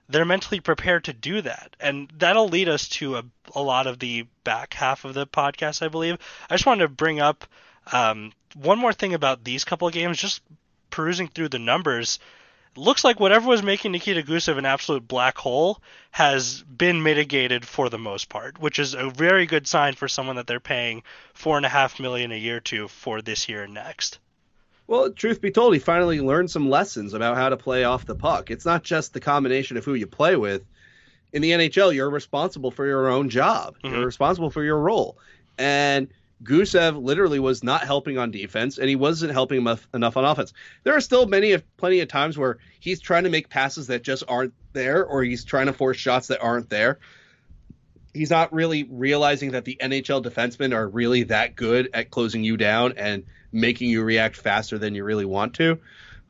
[0.09, 1.75] they're mentally prepared to do that.
[1.79, 3.23] And that'll lead us to a,
[3.55, 6.17] a lot of the back half of the podcast, I believe.
[6.49, 7.45] I just wanted to bring up
[7.91, 10.41] um, one more thing about these couple of games, just
[10.89, 12.19] perusing through the numbers,
[12.75, 15.81] looks like whatever was making Nikita Gusev an absolute black hole
[16.12, 20.38] has been mitigated for the most part, which is a very good sign for someone
[20.38, 23.73] that they're paying four and a half million a year to for this year and
[23.73, 24.19] next.
[24.88, 28.15] Well, truth be told, he finally learned some lessons about how to play off the
[28.15, 28.52] puck.
[28.52, 30.63] It's not just the combination of who you play with.
[31.32, 33.76] In the NHL, you're responsible for your own job.
[33.84, 33.96] Mm-hmm.
[33.96, 35.17] You're responsible for your role.
[35.58, 36.10] And
[36.43, 40.54] Gusev literally was not helping on defense, and he wasn't helping enough, enough on offense.
[40.84, 44.04] There are still many of plenty of times where he's trying to make passes that
[44.04, 47.00] just aren't there, or he's trying to force shots that aren't there.
[48.13, 52.58] He's not really realizing that the NHL defensemen are really that good at closing you
[52.58, 55.80] down and making you react faster than you really want to.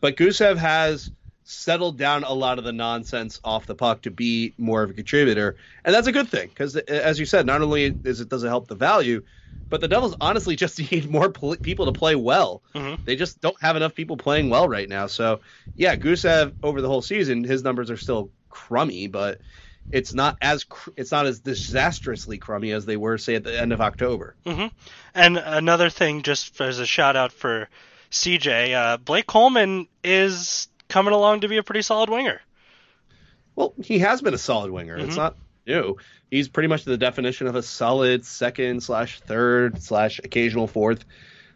[0.01, 1.11] But Gusev has
[1.45, 4.93] settled down a lot of the nonsense off the puck to be more of a
[4.93, 8.43] contributor, and that's a good thing because, as you said, not only is it does
[8.43, 9.23] it help the value,
[9.69, 12.61] but the Devils honestly just need more pl- people to play well.
[12.75, 13.01] Mm-hmm.
[13.05, 15.07] They just don't have enough people playing well right now.
[15.07, 15.41] So,
[15.75, 19.41] yeah, Gusev over the whole season, his numbers are still crummy, but
[19.91, 23.59] it's not as cr- it's not as disastrously crummy as they were, say, at the
[23.59, 24.35] end of October.
[24.45, 24.67] Mm-hmm.
[25.13, 27.69] And another thing, just as a shout out for
[28.11, 32.41] CJ, uh, Blake Coleman is coming along to be a pretty solid winger.
[33.55, 34.97] Well, he has been a solid winger.
[34.97, 35.07] Mm-hmm.
[35.07, 35.35] It's not
[35.67, 35.97] new
[36.33, 41.05] he's pretty much the definition of a solid second slash third slash occasional fourth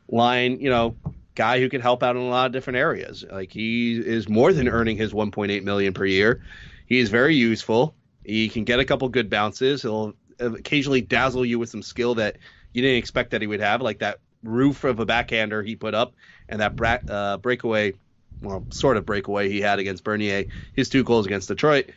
[0.08, 0.96] line, you know,
[1.34, 3.26] guy who can help out in a lot of different areas.
[3.30, 6.44] Like he is more than earning his 1.8 million per year.
[6.86, 7.96] He is very useful.
[8.28, 9.82] He can get a couple good bounces.
[9.82, 12.38] He'll occasionally dazzle you with some skill that
[12.74, 15.96] you didn't expect that he would have, like that roof of a backhander he put
[15.96, 16.14] up
[16.50, 17.94] and that bra- uh, breakaway,
[18.42, 20.44] well, sort of breakaway he had against Bernier.
[20.74, 21.92] His two goals against Detroit.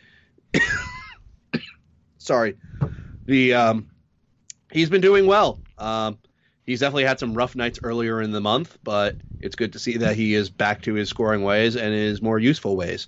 [2.17, 2.55] Sorry,
[3.25, 3.89] the um,
[4.71, 5.59] he's been doing well.
[5.77, 6.17] Um,
[6.65, 9.97] he's definitely had some rough nights earlier in the month, but it's good to see
[9.97, 13.07] that he is back to his scoring ways and his more useful ways.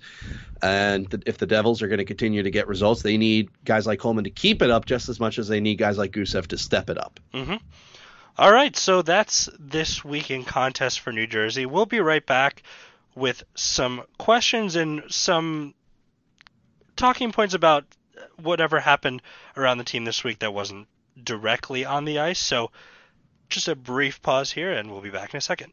[0.62, 3.86] And th- if the Devils are going to continue to get results, they need guys
[3.86, 6.46] like Coleman to keep it up just as much as they need guys like Gusev
[6.48, 7.20] to step it up.
[7.32, 7.56] Mm-hmm.
[8.36, 11.66] All right, so that's this week in contest for New Jersey.
[11.66, 12.62] We'll be right back
[13.14, 15.74] with some questions and some
[16.96, 17.84] talking points about
[18.42, 19.22] whatever happened
[19.56, 20.88] around the team this week that wasn't
[21.22, 22.40] directly on the ice.
[22.40, 22.72] So
[23.48, 25.72] just a brief pause here, and we'll be back in a second.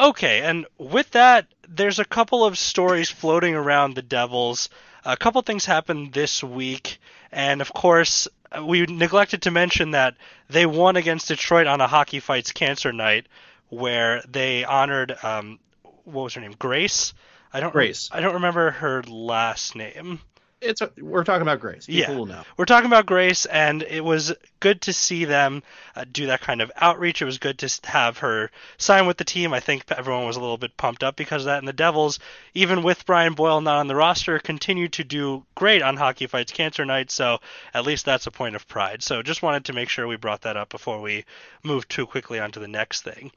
[0.00, 4.68] Okay, and with that, there's a couple of stories floating around the Devils.
[5.04, 6.98] A couple things happened this week,
[7.32, 8.28] and of course,
[8.62, 10.14] we neglected to mention that
[10.48, 13.26] they won against Detroit on a Hockey Fights Cancer Night,
[13.70, 15.58] where they honored um,
[16.04, 17.12] what was her name, Grace.
[17.52, 18.08] I don't Grace.
[18.12, 20.20] I don't remember her last name.
[20.60, 21.86] It's a, we're talking about Grace.
[21.86, 22.42] People Yeah.
[22.56, 25.62] We're talking about Grace, and it was good to see them
[25.94, 27.22] uh, do that kind of outreach.
[27.22, 29.52] It was good to have her sign with the team.
[29.52, 31.58] I think everyone was a little bit pumped up because of that.
[31.58, 32.18] And the Devils,
[32.54, 36.52] even with Brian Boyle not on the roster, continue to do great on Hockey Fights
[36.52, 37.10] Cancer Night.
[37.10, 37.38] So
[37.72, 39.02] at least that's a point of pride.
[39.02, 41.24] So just wanted to make sure we brought that up before we
[41.62, 43.30] move too quickly on to the next thing.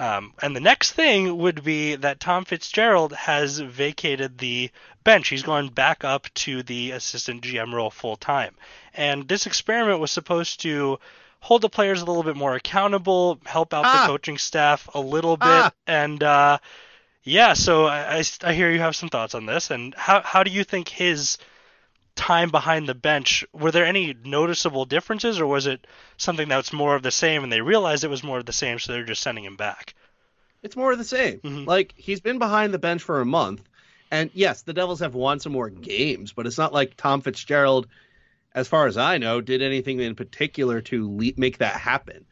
[0.00, 4.70] Um, and the next thing would be that Tom Fitzgerald has vacated the
[5.04, 5.28] bench.
[5.28, 8.54] He's gone back up to the assistant GM role full time.
[8.94, 10.98] And this experiment was supposed to
[11.40, 14.02] hold the players a little bit more accountable, help out Ah.
[14.02, 15.72] the coaching staff a little bit, Ah.
[15.86, 16.58] and uh,
[17.22, 17.52] yeah.
[17.52, 19.70] So I, I, I hear you have some thoughts on this.
[19.70, 21.36] And how how do you think his
[22.20, 25.86] time behind the bench were there any noticeable differences or was it
[26.18, 28.78] something that's more of the same and they realized it was more of the same
[28.78, 29.94] so they're just sending him back
[30.62, 31.38] It's more of the same.
[31.40, 31.66] Mhm.
[31.66, 33.62] Like he's been behind the bench for a month,
[34.10, 37.86] and yes, the Devils have won some more games, but it's not like Tom Fitzgerald,
[38.54, 42.26] as far as I know, did anything in particular to le- make that happen.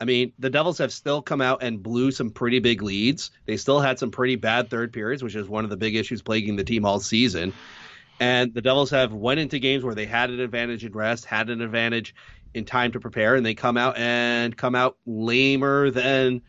[0.00, 3.30] I mean, the Devils have still come out and blew some pretty big leads.
[3.44, 6.22] They still had some pretty bad third periods, which is one of the big issues
[6.22, 7.52] plaguing the team all season.
[8.20, 11.50] And the Devils have went into games where they had an advantage in rest, had
[11.50, 12.14] an advantage
[12.54, 16.42] in time to prepare, and they come out and come out lamer than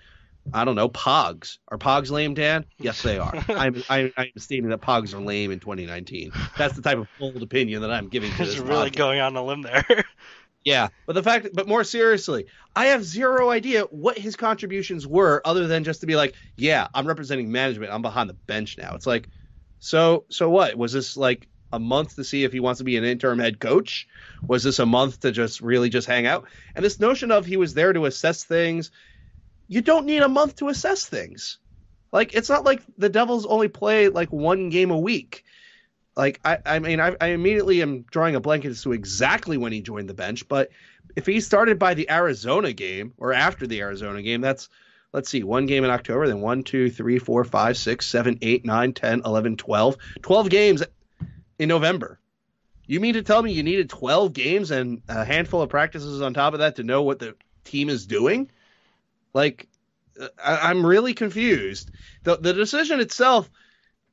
[0.53, 1.57] I don't know, Pogs.
[1.69, 2.65] Are Pogs lame, Dan?
[2.77, 3.33] Yes, they are.
[3.49, 6.31] I'm, I'm, I'm stating that Pogs are lame in 2019.
[6.57, 8.57] That's the type of bold opinion that I'm giving to this.
[8.59, 8.95] really podcast.
[8.95, 10.05] going on a limb there
[10.63, 15.39] Yeah, but the fact, but more seriously, I have zero idea what his contributions were,
[15.45, 17.93] other than just to be like, yeah, I'm representing management.
[17.93, 18.95] I'm behind the bench now.
[18.95, 19.29] It's like,
[19.77, 20.75] so, so what?
[20.75, 23.59] Was this like a month to see if he wants to be an interim head
[23.59, 24.07] coach?
[24.47, 26.45] Was this a month to just really just hang out?
[26.73, 28.91] And this notion of he was there to assess things,
[29.67, 31.59] you don't need a month to assess things.
[32.11, 35.43] Like it's not like the Devils only play like one game a week.
[36.15, 39.73] Like I, I mean, I, I immediately am drawing a blank as to exactly when
[39.73, 40.69] he joined the bench, but
[41.15, 44.69] if he started by the Arizona game or after the Arizona game, that's
[45.15, 48.65] let's see, one game in October, then one, two, three, four, five, six, seven, eight,
[48.65, 50.83] nine, ten, eleven, twelve, twelve games
[51.59, 52.19] in November.
[52.87, 56.33] You mean to tell me you needed 12 games and a handful of practices on
[56.33, 58.51] top of that to know what the team is doing?
[59.33, 59.67] Like,
[60.19, 61.91] uh, I, I'm really confused.
[62.23, 63.49] The the decision itself,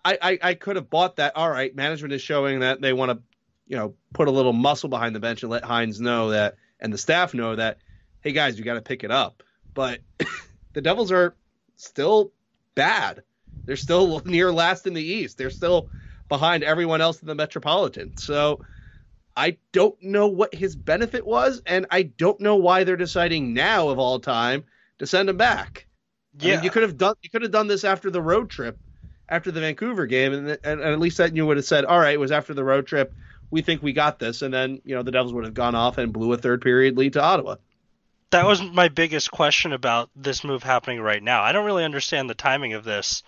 [0.05, 1.37] I, I I could have bought that.
[1.37, 3.23] All right, management is showing that they want to,
[3.67, 6.93] you know, put a little muscle behind the bench and let Hynes know that, and
[6.93, 7.79] the staff know that,
[8.21, 9.43] hey guys, you got to pick it up.
[9.75, 10.01] But
[10.73, 11.35] the Devils are
[11.77, 12.33] still
[12.75, 13.23] bad.
[13.67, 15.37] They're still near last in the East.
[15.39, 15.89] They're still
[16.33, 18.17] behind everyone else in the Metropolitan.
[18.17, 18.61] So
[19.37, 23.91] I don't know what his benefit was, and I don't know why they're deciding now
[23.91, 24.65] of all time
[24.99, 25.85] to send him back.
[26.41, 28.49] I mean, yeah you could have done you could have done this after the road
[28.49, 28.79] trip,
[29.29, 31.99] after the Vancouver game, and, and, and at least then you would have said, all
[31.99, 33.13] right, it was after the road trip.
[33.51, 35.99] We think we got this, and then you know the Devils would have gone off
[35.99, 37.57] and blew a third period lead to Ottawa.
[38.31, 42.31] that was my biggest question about this move happening right now i don't really understand
[42.31, 43.23] the timing of this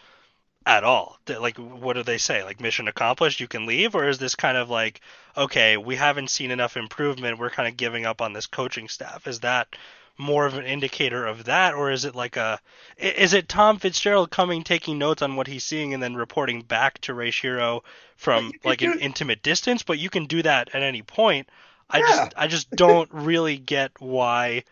[0.67, 1.19] at all.
[1.29, 2.43] Like what do they say?
[2.43, 3.95] Like mission accomplished you can leave?
[3.95, 5.01] Or is this kind of like
[5.37, 9.27] okay we haven't seen enough improvement we're kind of giving up on this coaching staff?
[9.27, 9.69] Is that
[10.17, 11.75] more of an indicator of that?
[11.75, 12.61] Or is it like a,
[12.99, 17.01] is it tom fitzgerald coming taking notes on what he's seeing and then reporting back
[17.01, 17.81] to ray shero
[18.17, 19.83] from like an intimate distance?
[19.83, 21.49] But you can do that at any point.
[21.91, 22.07] I Yeah.
[22.07, 24.65] just i just don't really get why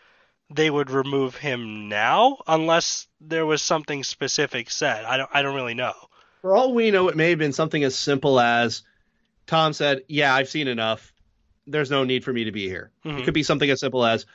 [0.54, 5.04] they would remove him now unless there was something specific said.
[5.04, 5.94] I don't I don't really know.
[6.40, 8.82] For all we know, it may have been something as simple as
[9.46, 11.12] Tom said, "Yeah, I've seen enough.
[11.66, 13.20] There's no need for me to be here." Mhm.
[13.20, 14.26] It could be something as simple as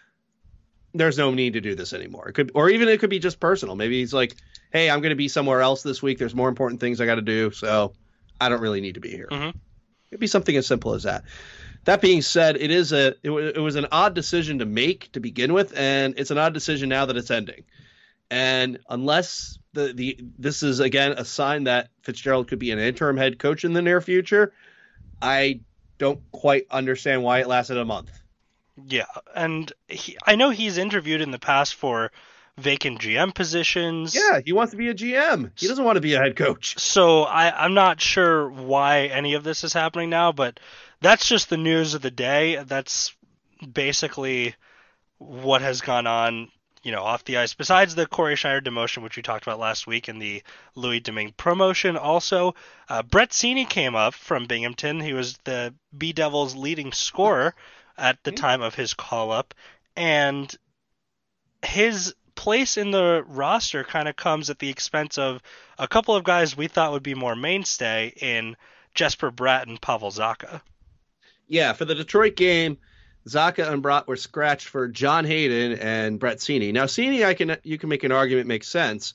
[0.94, 2.30] there's no need to do this anymore.
[2.30, 3.76] It could, or even it could be just personal.
[3.76, 4.36] Maybe he's like,
[4.72, 6.18] "Hey, I'm going to be somewhere else this week.
[6.18, 7.94] There's more important things I got to do, so
[8.40, 9.54] I don't really need to be here." Mhm.
[10.10, 11.24] It'd be something as simple as that.
[11.88, 15.10] That being said, it is a it, wa- it was an odd decision to make
[15.14, 17.64] to begin with, and it's an odd decision now that it's ending.
[18.30, 23.16] And unless the the this is again a sign that Fitzgerald could be an interim
[23.16, 24.52] head coach in the near future,
[25.22, 25.62] I
[25.98, 28.12] don't quite understand why it lasted a month.
[28.86, 32.12] Yeah, and he, I know he's interviewed in the past for
[32.58, 34.14] vacant GM positions.
[34.14, 35.52] Yeah, he wants to be a GM.
[35.56, 36.78] He doesn't want to be a head coach.
[36.80, 40.60] So I, I'm not sure why any of this is happening now, but
[41.02, 42.64] that's just the news of the day.
[42.64, 43.16] That's
[43.74, 44.56] basically
[45.18, 46.50] what has gone on,
[46.84, 47.54] you know, off the ice.
[47.54, 50.44] Besides the Cory Schneider demotion, which we talked about last week, and the
[50.76, 52.56] Louis Domingue promotion, also
[52.90, 55.00] uh, Brett Seney came up from Binghamton.
[55.00, 57.56] He was the B Devils' leading scorer
[57.98, 59.54] at the time of his call up,
[59.96, 60.54] and
[61.64, 65.42] his place in the roster kind of comes at the expense of
[65.80, 68.56] a couple of guys we thought would be more mainstay in
[68.94, 70.62] Jesper Bratt and Pavel Zacha.
[71.48, 72.78] Yeah, for the Detroit game,
[73.28, 76.74] Zacha and Bratt were scratched for John Hayden and Brett Seney.
[76.74, 79.14] Now Seney, I can you can make an argument makes sense.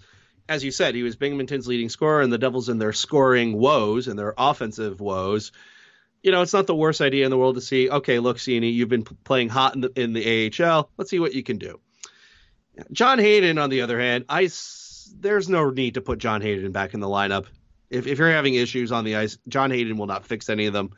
[0.49, 4.09] As you said, he was Binghamton's leading scorer, and the Devils in their scoring woes
[4.09, 5.53] and their offensive woes.
[6.22, 7.89] You know, it's not the worst idea in the world to see.
[7.89, 10.91] Okay, look, Seney, you've been playing hot in the, in the AHL.
[10.97, 11.80] Let's see what you can do.
[12.93, 14.49] John Hayden, on the other hand, I
[15.18, 17.47] there's no need to put John Hayden back in the lineup.
[17.91, 20.72] If, if you're having issues on the ice, John Hayden will not fix any of
[20.72, 20.91] them.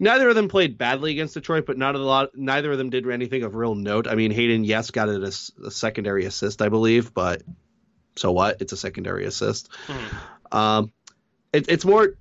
[0.00, 2.30] Neither of them played badly against Detroit, but not a lot.
[2.34, 4.08] Neither of them did anything of real note.
[4.08, 7.42] I mean, Hayden, yes, got it as a secondary assist, I believe, but
[8.16, 8.60] so what?
[8.60, 9.68] It's a secondary assist.
[9.86, 10.56] Hmm.
[10.56, 10.92] Um,
[11.52, 12.16] it, it's more.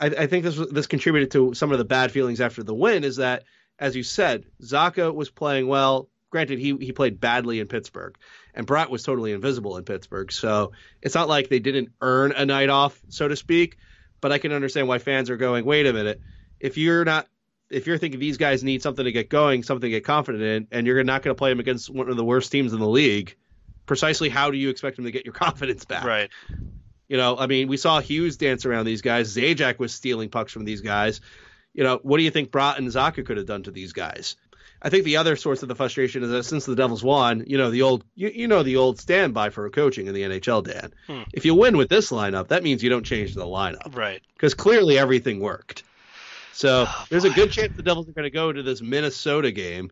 [0.00, 3.04] I, I think this this contributed to some of the bad feelings after the win.
[3.04, 3.44] Is that,
[3.78, 6.08] as you said, Zacha was playing well.
[6.30, 8.16] Granted, he he played badly in Pittsburgh,
[8.54, 10.32] and Bratt was totally invisible in Pittsburgh.
[10.32, 10.72] So
[11.02, 13.76] it's not like they didn't earn a night off, so to speak.
[14.20, 16.20] But I can understand why fans are going, wait a minute,
[16.60, 17.26] if you're not
[17.70, 20.68] if you're thinking these guys need something to get going, something to get confident in,
[20.70, 22.88] and you're not going to play them against one of the worst teams in the
[22.88, 23.36] league,
[23.86, 26.04] precisely how do you expect them to get your confidence back?
[26.04, 26.30] Right.
[27.08, 29.34] You know, I mean, we saw Hughes dance around these guys.
[29.34, 31.20] Zajac was stealing pucks from these guys.
[31.72, 34.36] You know, what do you think Bratt and Zacha could have done to these guys?
[34.80, 37.58] I think the other source of the frustration is that since the Devils won, you
[37.58, 40.92] know the old you, you know the old standby for coaching in the NHL, Dan.
[41.08, 41.22] Hmm.
[41.32, 44.22] If you win with this lineup, that means you don't change the lineup, right?
[44.34, 45.82] Because clearly everything worked.
[46.52, 49.52] So oh, there's a good chance the Devils are going to go to this Minnesota
[49.52, 49.90] game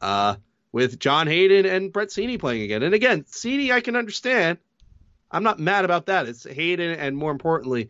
[0.00, 0.36] uh,
[0.72, 2.82] with John Hayden and Brett Seney playing again.
[2.82, 4.58] And again, Seney I can understand.
[5.30, 6.28] I'm not mad about that.
[6.28, 7.88] It's Hayden and more importantly,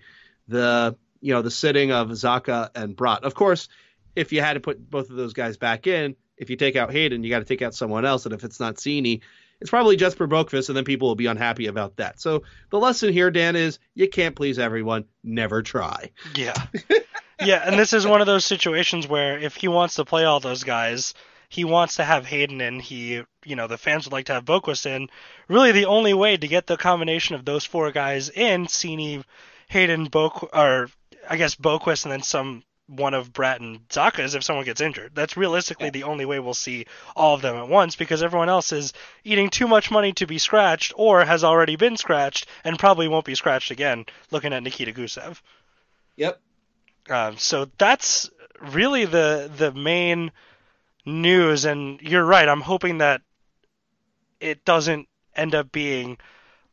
[0.48, 3.22] the you know the sitting of Zacha and Bratt.
[3.22, 3.68] Of course,
[4.14, 6.92] if you had to put both of those guys back in, if you take out
[6.92, 8.26] Hayden, you got to take out someone else.
[8.26, 9.20] And if it's not Seney,
[9.60, 12.20] it's probably Jesper Boqvist, and then people will be unhappy about that.
[12.20, 15.04] So the lesson here, Dan, is you can't please everyone.
[15.22, 16.10] Never try.
[16.34, 16.54] Yeah.
[17.44, 20.40] yeah, and this is one of those situations where if he wants to play all
[20.40, 21.14] those guys,
[21.48, 22.80] he wants to have Hayden in.
[22.80, 25.08] He, you know, the fans would like to have Boqvist in.
[25.48, 29.24] Really, the only way to get the combination of those four guys in, Seney,
[29.68, 30.90] Hayden, Boqvist, or
[31.28, 34.80] I guess Boquist, and then some one of Bratt and Zacha is if someone gets
[34.80, 35.12] injured.
[35.14, 35.92] That's realistically yeah.
[35.92, 36.86] the only way we'll see
[37.16, 38.92] all of them at once because everyone else is
[39.24, 43.24] eating too much money to be scratched or has already been scratched and probably won't
[43.24, 44.04] be scratched again.
[44.30, 45.40] Looking at Nikita Gusev.
[46.16, 46.40] Yep.
[47.08, 48.30] Um, so that's
[48.60, 50.32] really the the main
[51.04, 52.48] news, and you're right.
[52.48, 53.22] I'm hoping that
[54.40, 56.18] it doesn't end up being,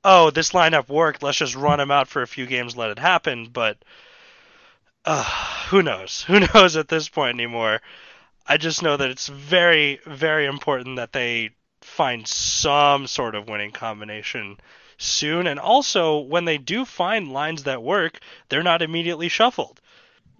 [0.03, 1.23] oh, this lineup worked.
[1.23, 3.49] Let's just run him out for a few games, let it happen.
[3.51, 3.77] But
[5.05, 5.23] uh,
[5.69, 6.23] who knows?
[6.27, 7.81] Who knows at this point anymore?
[8.45, 11.51] I just know that it's very, very important that they
[11.81, 14.57] find some sort of winning combination
[14.97, 15.47] soon.
[15.47, 18.19] And also, when they do find lines that work,
[18.49, 19.79] they're not immediately shuffled.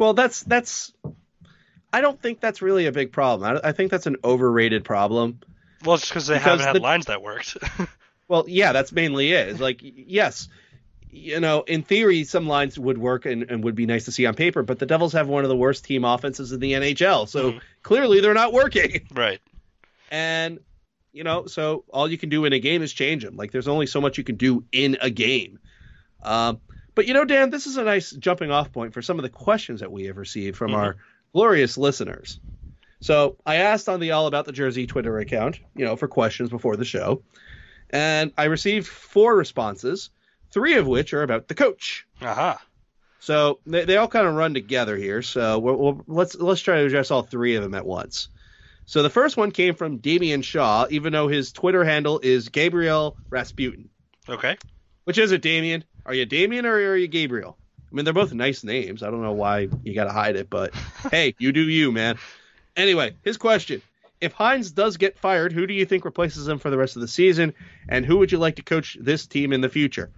[0.02, 0.91] Well, that's that's.
[1.93, 3.60] I don't think that's really a big problem.
[3.64, 5.41] I, I think that's an overrated problem.
[5.86, 7.56] Well, it's because they haven't had the, lines that worked.
[8.28, 9.49] well, yeah, that's mainly it.
[9.49, 10.47] It's like, yes,
[11.12, 14.26] you know, in theory, some lines would work and, and, would be nice to see
[14.26, 17.28] on paper, but the Devils have one of the worst team offenses in the NHL.
[17.28, 17.58] So mm-hmm.
[17.84, 19.08] clearly they're not working.
[19.14, 19.39] Right.
[20.10, 20.62] And,
[21.12, 23.36] you know, so all you can do in a game is change them.
[23.36, 25.60] Like there's only so much you can do in a game.
[26.24, 26.60] Um,
[26.96, 29.30] but, you know, Dan, this is a nice jumping off point for some of the
[29.30, 30.80] questions that we have received from mm-hmm.
[30.80, 30.96] our
[31.34, 32.39] glorious listeners.
[33.00, 36.50] So I asked on the All About the Jersey Twitter account, you know, for questions
[36.50, 37.24] before the show.
[37.89, 40.12] And I received four responses
[40.52, 42.06] three of which are about the coach.
[42.22, 42.52] Aha.
[42.52, 42.58] Uh-huh.
[43.20, 45.22] So they, they all kind of run together here.
[45.22, 48.30] So we'll, we'll, let's let's try to address all three of them at once.
[48.86, 53.16] So the first one came from Damian Shaw, even though his Twitter handle is Gabriel
[53.30, 53.89] Rasputin.
[54.28, 54.58] Okay.
[55.04, 55.84] Which is it, Damien?
[56.06, 57.58] Are you Damien or are you Gabriel?
[57.91, 59.04] I mean, they're both nice names.
[59.04, 60.74] I don't know why you got to hide it, but
[61.12, 62.18] hey, you do you, man.
[62.76, 63.82] Anyway, his question
[64.22, 67.02] if Hynes does get fired, who do you think replaces him for the rest of
[67.02, 67.54] the season?
[67.89, 70.12] And who would you like to coach this team in the future?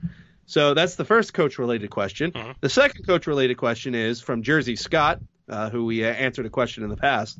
[0.45, 2.31] So that's the first coach related question.
[2.31, 2.51] Mm-hmm.
[2.59, 6.49] The second coach related question is from Jersey Scott, uh, who we uh, answered a
[6.49, 7.39] question in the past.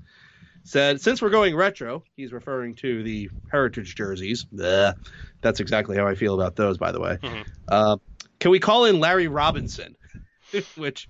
[0.64, 4.46] Said, since we're going retro, he's referring to the heritage jerseys.
[4.46, 4.94] Bleh.
[5.42, 7.18] That's exactly how I feel about those, by the way.
[7.22, 7.42] Mm-hmm.
[7.68, 7.98] Uh,
[8.44, 9.96] can we call in Larry Robinson?
[10.76, 11.08] which,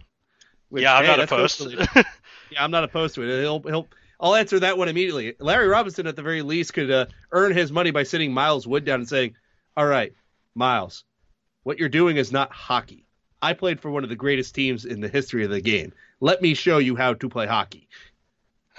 [0.69, 1.57] which, yeah, I'm hey, not opposed.
[1.57, 1.87] To,
[2.51, 3.41] yeah, I'm not opposed to it.
[3.41, 3.87] He'll he'll
[4.19, 5.33] I'll answer that one immediately.
[5.39, 8.85] Larry Robinson, at the very least, could uh, earn his money by sitting Miles Wood
[8.85, 9.35] down and saying,
[9.75, 10.13] "All right,
[10.53, 11.05] Miles,
[11.63, 13.07] what you're doing is not hockey.
[13.41, 15.91] I played for one of the greatest teams in the history of the game.
[16.19, 17.89] Let me show you how to play hockey."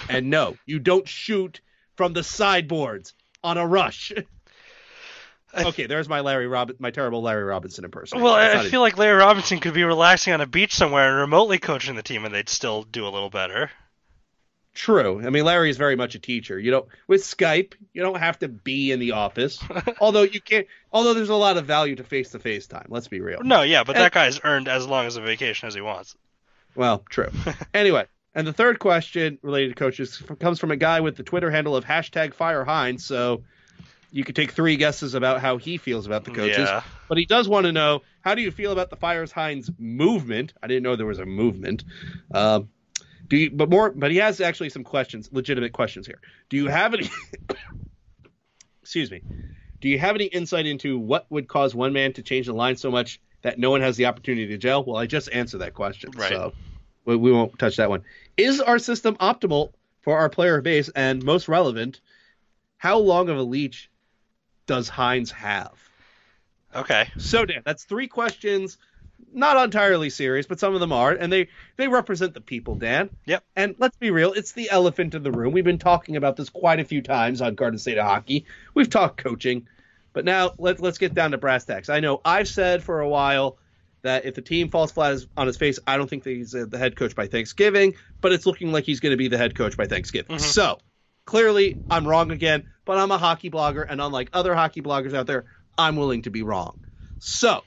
[0.09, 1.61] And no, you don't shoot
[1.96, 4.12] from the sideboards on a rush.
[5.66, 8.24] okay, there's my Larry Rob, my terrible Larry Robinson impersonation.
[8.24, 11.18] Well, I, I feel like Larry Robinson could be relaxing on a beach somewhere and
[11.18, 13.70] remotely coaching the team, and they'd still do a little better.
[14.74, 15.24] True.
[15.24, 16.59] I mean, Larry is very much a teacher.
[16.59, 19.61] You don't with Skype, you don't have to be in the office.
[20.00, 20.66] although you can't.
[20.92, 22.86] Although there's a lot of value to face to face time.
[22.88, 23.40] Let's be real.
[23.44, 26.16] No, yeah, but And- that guy's earned as long as a vacation as he wants.
[26.74, 27.30] Well, true.
[27.74, 31.52] anyway, and the third question related to coaches comes from a guy with the Twitter
[31.52, 33.02] handle of hashtag Fire Hynes.
[33.02, 33.44] So
[34.14, 36.68] you could take three guesses about how he feels about the coaches.
[36.68, 36.84] Yeah.
[37.08, 40.52] But he does want to know how do you feel about the Fires Hynes movement?
[40.62, 41.82] I didn't know there was a movement.
[42.32, 42.68] Um,
[43.26, 46.20] do you, but more, but he has actually some questions, legitimate questions here.
[46.48, 47.10] Do you have any?
[48.82, 49.20] excuse me.
[49.80, 52.76] Do you have any insight into what would cause one man to change the line
[52.76, 54.84] so much that no one has the opportunity to gel?
[54.84, 56.28] Well, I just answered that question, Right.
[56.28, 56.52] so
[57.04, 58.04] we, we won't touch that one.
[58.36, 60.88] Is our system optimal for our player base?
[60.90, 62.00] And most relevant,
[62.76, 63.90] how long of a leash
[64.66, 65.72] does Hynes have?
[66.74, 67.08] Okay.
[67.18, 68.78] So Dan, that's three questions,
[69.32, 73.10] not entirely serious, but some of them are, and they they represent the people, Dan.
[73.26, 73.44] Yep.
[73.56, 75.52] And let's be real, it's the elephant in the room.
[75.52, 78.46] We've been talking about this quite a few times on Garden State of Hockey.
[78.74, 79.68] We've talked coaching,
[80.12, 81.88] but now let let's get down to brass tacks.
[81.88, 83.58] I know I've said for a while
[84.02, 86.66] that if the team falls flat on his face, I don't think that he's uh,
[86.68, 89.54] the head coach by Thanksgiving, but it's looking like he's going to be the head
[89.54, 90.38] coach by Thanksgiving.
[90.38, 90.78] So
[91.24, 95.26] clearly, I'm wrong again, but I'm a hockey blogger, and unlike other hockey bloggers out
[95.26, 95.45] there,
[95.76, 96.85] I'm willing to be wrong.
[97.18, 97.62] So,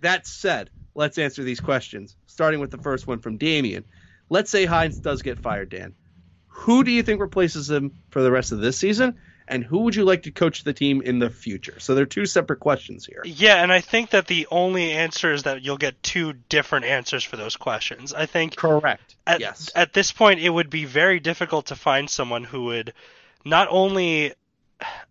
[0.00, 3.84] that said, let's answer these questions, starting with the first one from Damien.
[4.28, 5.94] Let's say Hynes does get fired, Dan.
[6.48, 9.16] Who do you think replaces him for the rest of this season?
[9.48, 11.80] And who would you like to coach the team in the future?
[11.80, 13.22] So they're two separate questions here.
[13.24, 17.24] Yeah, and I think that the only answer is that you'll get two different answers
[17.24, 18.14] for those questions.
[18.14, 19.16] I think Correct.
[19.26, 19.70] at, yes.
[19.74, 22.92] at this point it would be very difficult to find someone who would
[23.44, 24.34] not only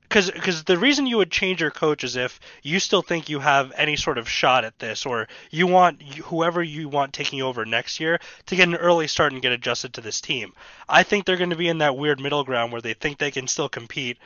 [0.10, 3.40] because because the reason you would change your coach is if you still think you
[3.40, 7.66] have any sort of shot at this or you want whoever you want taking over
[7.66, 10.54] next year to get an early start and get adjusted to this team.
[10.88, 13.32] I think they're going to be in that weird middle ground where they think they
[13.32, 14.18] can still compete.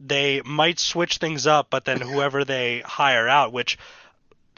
[0.00, 3.78] They might switch things up, but then whoever they hire out, which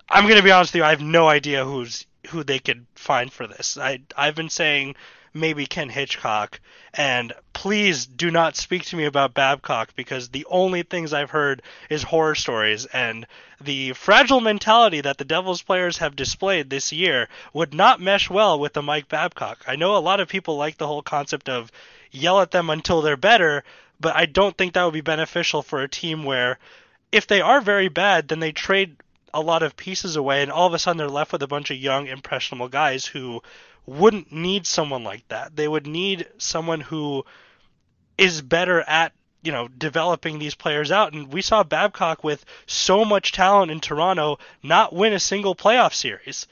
[0.08, 2.86] I'm going to be honest with you, I have no idea who's who they could
[2.94, 3.78] find for this.
[3.78, 4.96] I I've been saying
[5.32, 6.60] maybe Ken Hitchcock,
[6.94, 11.62] and please do not speak to me about Babcock because the only things I've heard
[11.88, 13.26] is horror stories and
[13.60, 18.58] the fragile mentality that the Devils players have displayed this year would not mesh well
[18.58, 19.62] with the Mike Babcock.
[19.66, 21.70] I know a lot of people like the whole concept of
[22.10, 23.62] yell at them until they're better,
[24.00, 26.58] but I don't think that would be beneficial for a team where
[27.12, 28.96] if they are very bad, then they trade
[29.32, 31.70] a lot of pieces away, and all of a sudden they're left with a bunch
[31.70, 33.42] of young, impressionable guys who
[33.86, 35.56] wouldn't need someone like that.
[35.56, 37.24] They would need someone who
[38.18, 39.12] is better at
[39.42, 41.12] you know developing these players out.
[41.12, 45.94] And we saw Babcock with so much talent in Toronto not win a single playoff
[45.94, 46.46] series.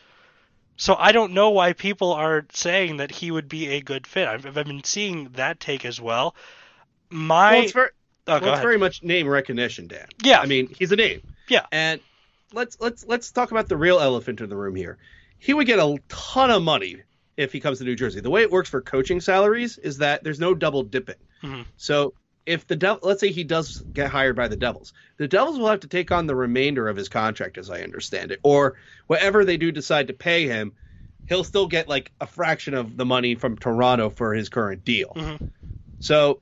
[0.77, 4.29] So I don't know why people are saying that he would be a good fit.
[4.29, 6.37] I've, I've been seeing that take as well.
[7.11, 7.89] My well, it's very,
[8.29, 10.07] oh, well, it's very much name recognition, Dan.
[10.23, 10.41] Yeah.
[10.41, 11.23] I mean, he's a name.
[11.49, 11.67] Yeah.
[11.73, 12.01] And
[12.53, 14.99] let's let's let's talk about the real elephant in the room here.
[15.39, 17.03] He would get a ton of money
[17.39, 18.21] if he comes to New Jersey.
[18.21, 21.15] The way it works for coaching salaries is that there's no double dipping.
[21.43, 21.65] Mhm.
[21.77, 22.13] So
[22.45, 25.69] if the Dev- let's say he does get hired by the Devils, the Devils will
[25.69, 28.77] have to take on the remainder of his contract, as I understand it, or
[29.07, 30.73] whatever they do decide to pay him.
[31.29, 35.13] He'll still get like a fraction of the money from Toronto for his current deal.
[35.15, 35.51] Mhm.
[36.01, 36.41] So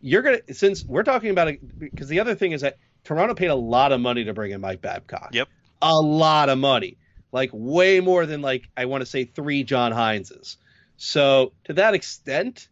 [0.00, 3.48] you're gonna since we're talking about it because the other thing is that Toronto paid
[3.48, 5.30] a lot of money to bring in Mike Babcock.
[5.32, 5.48] Yep.
[5.82, 6.96] A lot of money.
[7.30, 10.56] Like way more than like I want to say three John Hyneses.
[10.96, 12.68] So to that extent,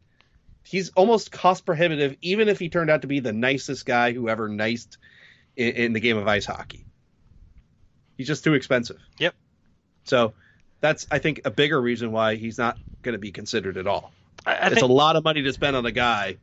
[0.65, 4.29] he's almost cost prohibitive, even if he turned out to be the nicest guy who
[4.29, 4.99] ever niced
[5.57, 6.85] in, in the game of ice hockey.
[8.17, 8.99] He's just too expensive.
[9.19, 9.35] Yep.
[10.05, 10.33] So
[10.81, 14.13] that's I think a bigger reason why he's not going to be considered at all.
[14.45, 16.39] I, I it's think a lot of money to spend on a guy,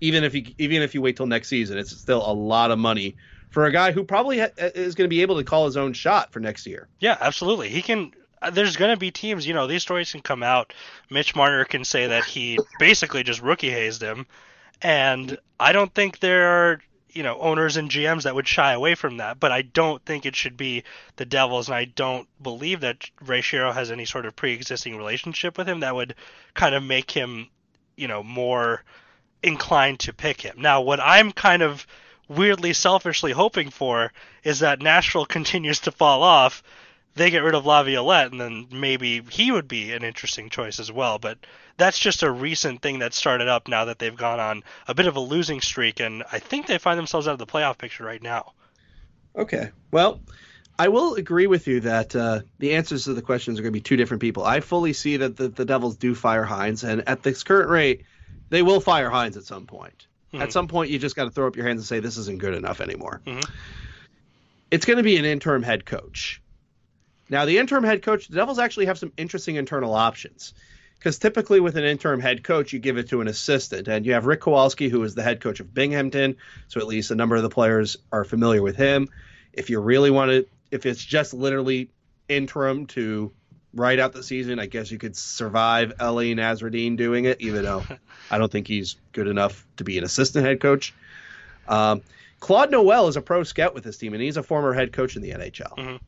[0.00, 1.78] even if you even if you wait till next season.
[1.78, 3.16] It's still a lot of money
[3.50, 5.92] for a guy who probably ha- is going to be able to call his own
[5.92, 6.88] shot for next year.
[7.00, 7.68] Yeah, absolutely.
[7.68, 8.12] He can.
[8.42, 9.46] uh, There's going to be teams.
[9.46, 10.72] You know, these stories can come out.
[11.10, 14.26] Mitch Marner can say that he basically just rookie hazed him,
[14.82, 16.80] and I don't think there are
[17.10, 19.40] you know owners and GMs that would shy away from that.
[19.40, 20.82] But I don't think it should be
[21.16, 25.56] the Devils, and I don't believe that Ray Shero has any sort of pre-existing relationship
[25.56, 26.14] with him that would
[26.52, 27.48] kind of make him,
[27.96, 28.82] you know, more
[29.42, 30.56] inclined to pick him.
[30.60, 31.86] Now, what I'm kind of
[32.28, 34.12] weirdly selfishly hoping for
[34.42, 36.62] is that Nashville continues to fall off.
[37.14, 40.92] They get rid of Laviolette, and then maybe he would be an interesting choice as
[40.92, 41.18] well.
[41.18, 41.38] But
[41.78, 45.06] that's just a recent thing that started up now that they've gone on a bit
[45.06, 48.04] of a losing streak, and I think they find themselves out of the playoff picture
[48.04, 48.52] right now.
[49.34, 49.70] Okay.
[49.90, 50.20] Well,
[50.78, 53.78] I will agree with you that uh, the answers to the questions are going to
[53.78, 54.44] be two different people.
[54.44, 58.04] I fully see that the, the Devils do fire Hynes, and at this current rate,
[58.50, 60.06] they will fire Hynes at some point.
[60.36, 60.42] Mhm.
[60.42, 62.38] At some point, you just got to throw up your hands and say this isn't
[62.38, 63.20] good enough anymore.
[63.26, 63.48] Mhm.
[64.70, 66.40] It's going to be an interim head coach.
[67.28, 70.54] Now, the interim head coach, the Devils actually have some interesting internal options.
[70.98, 73.86] Because typically with an interim head coach, you give it to an assistant.
[73.86, 76.36] And you have Rick Kowalsky, who is the head coach of Binghamton.
[76.68, 79.08] So at least a number of the players are familiar with him.
[79.52, 81.90] If you really want to, if it's just literally
[82.28, 83.30] interim to
[83.76, 87.84] ride out the season, I guess you could survive Alain Nasreddine doing it, even though
[88.30, 90.94] I don't think he's good enough to be an assistant head coach.
[91.68, 92.02] Um,
[92.40, 95.16] Claude Noel is a pro scout with this team, and he's a former head coach
[95.16, 95.76] in the NHL.
[95.76, 96.00] Mhm.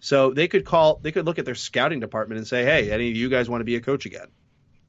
[0.00, 3.10] So they could call, they could look at their scouting department and say, "Hey, any
[3.10, 4.26] of you guys want to be a coach again?"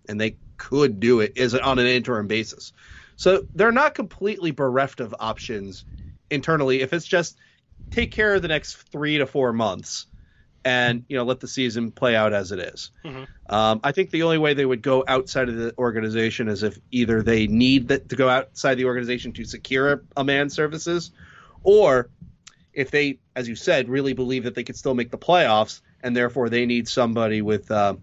[0.07, 2.73] And they could do it is on an interim basis.
[3.15, 5.85] So they're not completely bereft of options
[6.29, 6.81] internally.
[6.81, 7.37] If it's just
[7.91, 10.07] take care of the next three to four months,
[10.65, 12.91] and you know let the season play out as it is.
[13.03, 13.27] Mhm.
[13.49, 16.79] Um, I think the only way they would go outside of the organization is if
[16.91, 21.11] either they need that to go outside the organization to secure a, a man's services,
[21.63, 22.09] or
[22.73, 26.15] if they, as you said, really believe that they could still make the playoffs, and
[26.15, 27.95] therefore they need somebody with uh,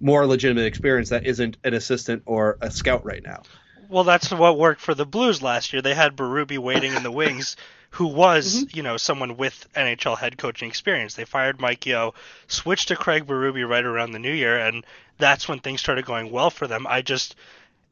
[0.00, 3.42] more legitimate experience that isn't an assistant or a scout right now.
[3.88, 5.82] Well, that's what worked for the Blues last year.
[5.82, 7.56] They had Berube waiting in the wings,
[7.90, 8.76] who was, Mm-hmm.
[8.76, 11.14] you know, someone with NHL head coaching experience.
[11.14, 12.14] They fired Mike Yeo,
[12.48, 14.84] switched to Craig Berube right around the new year, and
[15.18, 16.86] that's when things started going well for them.
[16.86, 17.36] I just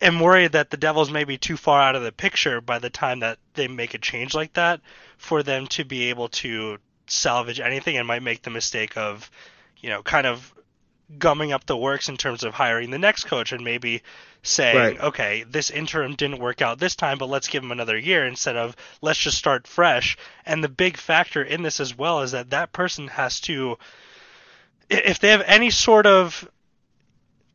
[0.03, 2.91] am worried that the Devils may be too far out of the picture by the
[2.91, 4.81] time that they make a change like that
[5.17, 9.31] for them to be able to salvage anything and might make the mistake of,
[9.79, 10.53] you know, kind of
[11.19, 14.03] gumming up the works in terms of hiring the next coach and maybe
[14.43, 15.01] saying, Right.
[15.01, 18.57] okay, this interim didn't work out this time, but let's give him another year instead
[18.57, 20.17] of let's just start fresh.
[20.45, 23.79] And the big factor in this as well is that that person has to,
[24.91, 26.49] if they have any sort of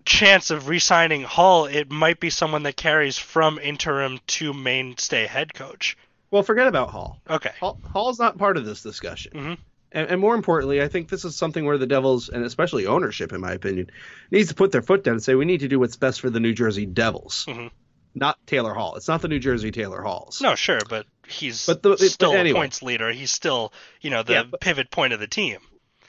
[0.06, 5.54] chance of re-signing Hall, it might be someone that carries from interim to mainstay head
[5.54, 5.96] coach.
[6.32, 7.20] Well, forget about Hall.
[7.30, 7.52] Okay.
[7.60, 9.32] Hall Hall's not part of this discussion.
[9.34, 9.58] Mhm.
[9.92, 13.34] And, and more importantly, I think this is something where the Devils, and especially ownership,
[13.34, 13.90] in my opinion,
[14.32, 16.30] needs to put their foot down and say we need to do what's best for
[16.30, 17.72] the New Jersey Devils, Mhm.
[18.14, 18.96] not Taylor Hall.
[18.96, 20.42] It's not the New Jersey Taylor Halls.
[20.42, 22.58] No, sure, but he's But the- but still anyway.
[22.60, 23.12] a points leader.
[23.12, 25.58] He's still, you know, the Yeah, but- pivot point of the team.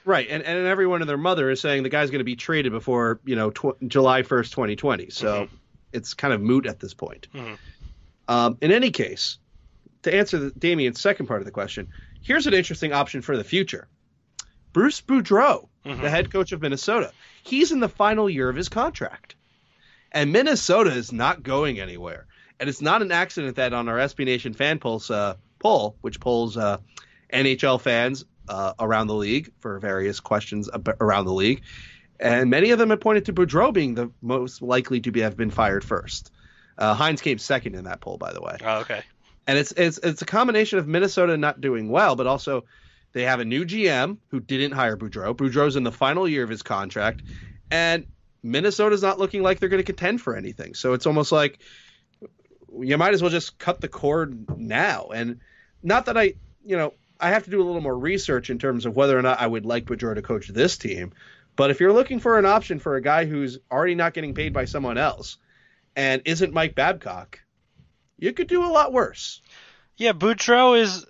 [0.03, 2.71] Right, and and everyone and their mother is saying the guy's going to be traded
[2.71, 5.11] before you know tw- July first, twenty twenty.
[5.11, 5.47] So
[5.93, 7.27] it's kind of moot at this point.
[7.35, 7.57] Mhm.
[8.27, 9.37] Um, in any case,
[10.03, 11.89] to answer the, Damien's second part of the question,
[12.21, 13.87] here's an interesting option for the future.
[14.73, 16.01] Bruce Boudreau, Mhm.
[16.01, 17.11] the head coach of Minnesota,
[17.43, 19.35] he's in the final year of his contract,
[20.11, 22.25] and Minnesota is not going anywhere.
[22.59, 26.19] And it's not an accident that on our SB Nation fan pulse uh, poll, which
[26.19, 26.77] polls uh,
[27.33, 31.63] NHL fans uh, around the league for various questions ab- around the league,
[32.19, 35.35] and many of them have pointed to Boudreau being the most likely to be have
[35.35, 36.31] been fired first.
[36.77, 39.01] Uh, Hynes came second in that poll, by the way, Oh, okay.
[39.47, 42.65] And it's it's it's a combination of Minnesota not doing well, but also
[43.13, 45.35] they have a new GM who didn't hire Boudreau.
[45.35, 47.23] Boudreau's in the final year of his contract,
[47.69, 48.05] and
[48.43, 50.73] Minnesota's not looking like they're going to contend for anything.
[50.73, 51.59] So it's almost like
[52.79, 55.09] you might as well just cut the cord now.
[55.13, 55.41] And
[55.83, 56.33] not that I,
[56.65, 59.21] you know, I have to do a little more research in terms of whether or
[59.21, 61.13] not I would like Boudreau to coach this team.
[61.55, 64.53] But if you're looking for an option for a guy who's already not getting paid
[64.53, 65.37] by someone else
[65.95, 67.39] and isn't Mike Babcock,
[68.21, 69.41] you could do a lot worse.
[69.97, 71.05] Yeah, Boudreau is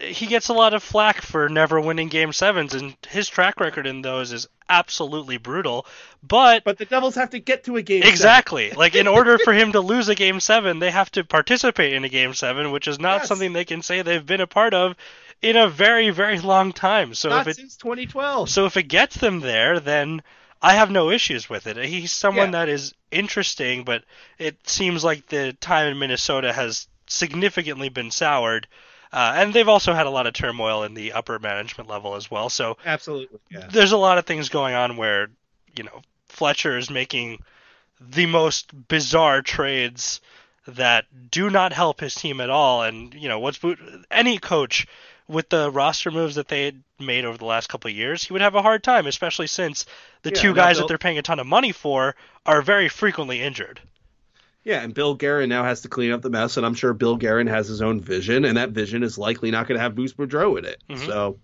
[0.00, 3.86] he gets a lot of flack for never winning game sevens, and his track record
[3.86, 5.86] in those is absolutely brutal.
[6.22, 8.02] But, But the Devils have to get to a game.
[8.02, 8.12] seven.
[8.12, 11.94] exactly, like in order for him to lose a game seven, they have to participate
[11.94, 13.28] in a game seven, which is not Yes.
[13.28, 14.96] something they can say they've been a part of
[15.40, 17.14] in a very, very long time.
[17.14, 18.50] So Not if it since 2012.
[18.50, 20.22] So if it gets them there, then
[20.62, 21.76] I have no issues with it.
[21.76, 22.64] He's someone Yeah.
[22.64, 24.04] that is interesting, but
[24.38, 28.66] it seems like the time in Minnesota has significantly been soured.
[29.12, 32.30] Uh, and they've also had a lot of turmoil in the upper management level as
[32.30, 32.48] well.
[32.50, 33.38] So Absolutely.
[33.50, 33.68] Yeah.
[33.70, 35.28] there's a lot of things going on where,
[35.76, 37.42] you know, Fletcher is making
[38.00, 40.20] the most bizarre trades
[40.66, 42.82] that do not help his team at all.
[42.82, 43.78] And, you know, what's Boot-
[44.10, 44.86] any coach
[45.28, 48.32] with the roster moves that they had made over the last couple of years, he
[48.32, 49.84] would have a hard time, especially since
[50.22, 52.14] the Yeah, two guys Bill- that they're paying a ton of money for
[52.44, 53.80] are very frequently injured.
[54.64, 57.16] Yeah, and Bill Guerin now has to clean up the mess, and I'm sure Bill
[57.16, 60.12] Guerin has his own vision, and that vision is likely not going to have Bruce
[60.12, 60.82] Boudreau in it.
[60.90, 61.06] Mhm.
[61.06, 61.38] So,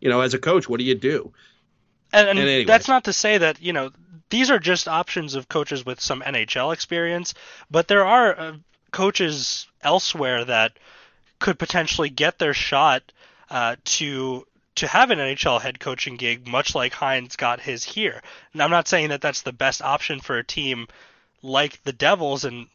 [0.00, 1.32] you know, as a coach, what do you do?
[2.12, 2.64] And, and And anyway.
[2.64, 3.90] that's not to say that you know
[4.30, 7.34] these are just options of coaches with some NHL experience,
[7.70, 8.52] but there are uh,
[8.90, 10.72] coaches elsewhere that
[11.40, 13.02] could potentially get their shot
[13.50, 18.22] uh, to to have an NHL head coaching gig, much like Hynes got his here.
[18.52, 20.86] And I'm not saying that that's the best option for a team
[21.42, 22.66] like the Devils and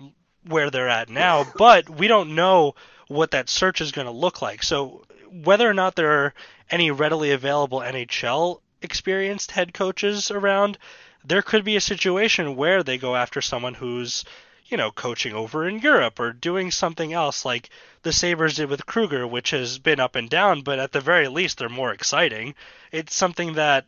[0.45, 2.75] where they're at now, but we don't know
[3.07, 4.61] what that search is going to look like.
[4.61, 6.33] So whether or not there are
[6.69, 10.77] any readily available NHL experienced head coaches around,
[11.23, 14.25] there could be a situation where they go after someone who's
[14.67, 17.69] you know, coaching over in Europe or doing something else like
[18.01, 21.27] the Sabres did with Krueger, which has been up and down, but at the very
[21.27, 22.55] least, they're more exciting.
[22.91, 23.85] It's something that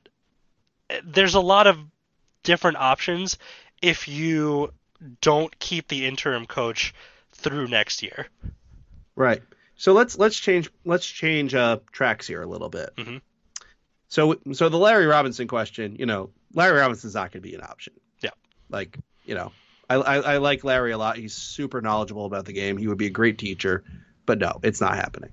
[1.04, 1.80] there's a lot of
[2.44, 3.38] different options
[3.82, 4.72] if you
[5.22, 6.94] don't keep the interim coach
[7.32, 8.28] through next year.
[9.16, 9.42] Right.
[9.76, 12.90] So let's let's change let's change uh, tracks here a little bit.
[12.98, 13.18] Mm-hmm.
[14.10, 17.62] So so the Larry Robinson question, you know, Larry Robinson's not going to be an
[17.62, 17.94] option.
[18.22, 18.32] Yeah.
[18.70, 19.52] Like you know,
[19.90, 21.18] I, I, I like Larry a lot.
[21.18, 22.78] He's super knowledgeable about the game.
[22.78, 23.84] He would be a great teacher,
[24.26, 25.32] but no, it's not happening.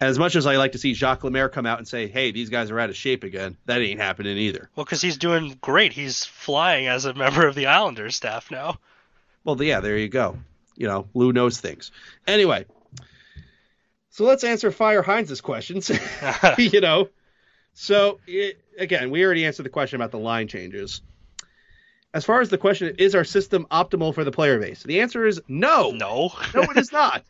[0.00, 2.50] As much as I like to see Jacques Lemaire come out and say, "Hey, these
[2.50, 4.68] guys are out of shape again," that ain't happening either.
[4.74, 5.92] Well, because he's doing great.
[5.92, 8.78] He's flying as a member of the Islanders staff now.
[9.44, 10.38] Well, yeah, there you go.
[10.76, 11.92] You know, Lou knows things.
[12.26, 12.66] Anyway,
[14.10, 15.88] so let's answer Fire Hynes' questions.
[16.58, 17.08] you know,
[17.74, 21.00] so it, again, we already answered the question about the line changes
[22.14, 24.82] as far as the question is our system optimal for the player base?
[24.82, 25.90] The answer is no.
[25.90, 26.32] No.
[26.54, 27.24] No it is not.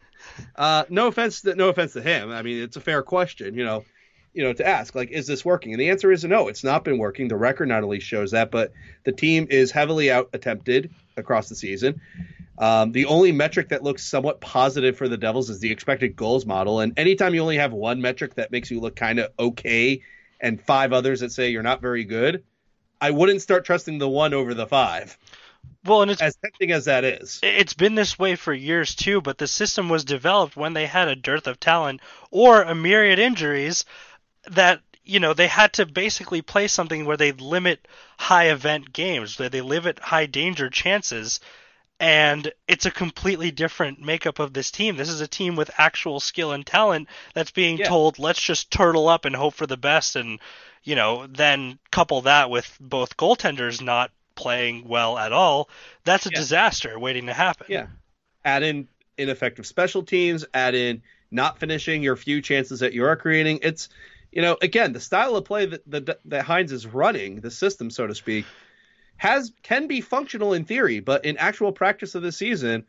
[0.57, 2.31] Uh, no offense to, no offense to him.
[2.31, 3.85] I mean it's a fair question you know
[4.33, 5.73] you know to ask like is this working?
[5.73, 7.29] And the answer is no it's not been working.
[7.29, 8.73] The record not only shows that but
[9.05, 12.01] the team is heavily out attempted across the season.
[12.59, 16.45] Um, the only metric that looks somewhat positive for the devils is the expected goals
[16.45, 16.81] model.
[16.81, 20.03] And anytime you only have one metric that makes you look kind of okay
[20.39, 22.45] and five others that say you're not very good
[23.03, 25.19] I wouldn't start trusting the one over the five.
[25.85, 27.41] Well, and it's as tempting as that is.
[27.43, 31.09] It's been this way for years too, but the system was developed when they had
[31.09, 32.01] a dearth of talent
[32.31, 33.85] or a myriad injuries
[34.53, 37.89] that you know they had to basically play something where they limit
[38.19, 41.41] high event games, where they limit high danger chances.
[42.03, 44.97] And it's a completely different makeup of this team.
[44.97, 47.89] This is a team with actual skill and talent that's being yeah.
[47.89, 50.41] told, let's just turtle up and hope for the best and
[50.83, 55.69] you know, then couple that with both goaltenders not playing well at all,
[56.05, 56.39] that's a yeah.
[56.39, 57.67] disaster waiting to happen.
[57.69, 57.87] Yeah.
[58.45, 63.17] Add in ineffective special teams, add in not finishing your few chances that you are
[63.17, 63.61] creating.
[63.63, 63.89] It's,
[64.33, 67.91] you know, again, the style of play that, that, that Hynes is running, the system,
[67.91, 68.45] so to speak,
[69.23, 72.85] has can be functional in theory, but in actual practice of the season,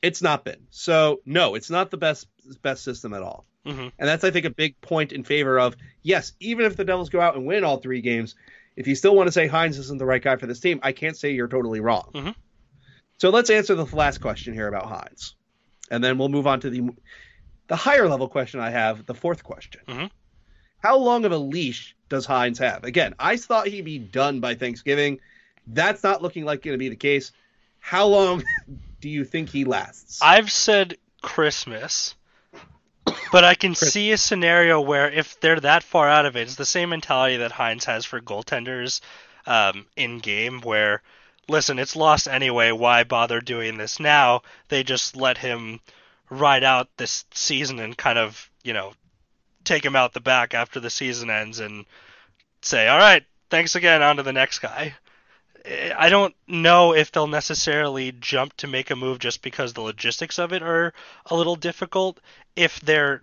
[0.00, 0.66] it's not been.
[0.70, 2.26] So no, it's not the best
[2.62, 3.44] best system at all.
[3.66, 3.88] Mm-hmm.
[3.98, 7.10] And that's, I think, a big point in favor of yes, even if the Devils
[7.10, 8.34] go out and win all three games,
[8.76, 10.92] if you still want to say Hynes isn't the right guy for this team, I
[10.92, 12.10] can't say you're totally wrong.
[12.14, 12.30] Mm-hmm.
[13.18, 15.34] So let's answer the last question here about Hynes,
[15.90, 16.88] and then we'll move on to the
[17.66, 19.82] the higher level question I have, the fourth question.
[19.86, 20.06] Mm-hmm.
[20.78, 22.84] How long of a leash does Hynes have?
[22.84, 25.20] Again, I thought he'd be done by Thanksgiving.
[25.66, 27.32] That's not looking like going to be the case.
[27.78, 28.42] How long
[29.00, 30.20] do you think he lasts?
[30.22, 32.14] I've said Christmas.
[33.32, 36.54] But I can see a scenario where if they're that far out of it, it's
[36.54, 39.00] the same mentality that Hynes has for goaltenders
[39.46, 41.02] um, in game, where
[41.48, 42.70] listen, it's lost anyway.
[42.70, 44.42] Why bother doing this now?
[44.68, 45.80] They just let him
[46.30, 48.92] ride out this season and kind of you know
[49.64, 51.86] take him out the back after the season ends and
[52.62, 54.94] say, all right, thanks again, on to the next guy.
[55.66, 60.38] I don't know if they'll necessarily jump to make a move just because the logistics
[60.38, 60.92] of it are
[61.26, 62.20] a little difficult
[62.54, 63.22] if they're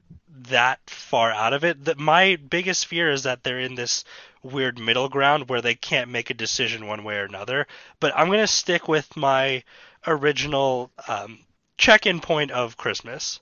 [0.50, 1.86] that far out of it.
[1.86, 4.04] That my biggest fear is that they're in this
[4.42, 7.68] weird middle ground where they can't make a decision one way or another.
[8.00, 9.64] But I'm gonna stick with my
[10.08, 11.39] original um,
[11.78, 13.39] check-in point of Christmas.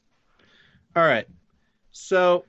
[0.94, 1.28] All right.
[1.92, 2.44] So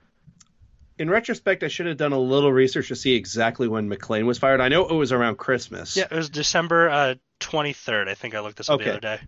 [1.00, 4.36] in retrospect, I should have done a little research to see exactly when MacLean was
[4.36, 4.60] fired.
[4.60, 5.96] I know it was around Christmas.
[5.96, 8.06] Yeah, it was December uh, 23rd.
[8.06, 8.84] I think I looked this up okay.
[8.84, 9.20] the other day.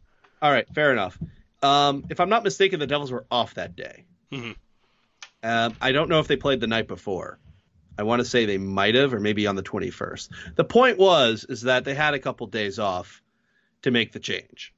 [0.42, 1.16] All right, fair enough.
[1.62, 4.04] Um, if I'm not mistaken, the Devils were off that day.
[4.30, 4.52] Mm-hmm.
[5.42, 7.38] Um, I don't know if they played the night before.
[7.98, 10.28] I want to say they might have, or maybe on the 21st.
[10.56, 13.22] The point was is that they had a couple days off
[13.80, 14.74] to make the change.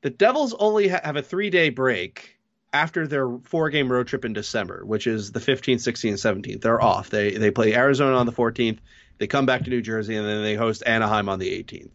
[0.00, 2.38] The Devils only ha- have a three day break
[2.72, 6.82] after their four game road trip in December, which is the 15th, 16th, 17th, they're
[6.82, 7.10] off.
[7.10, 8.78] They they play Arizona on the 14th,
[9.18, 11.92] they come back to New Jersey, and then they host Anaheim on the 18th.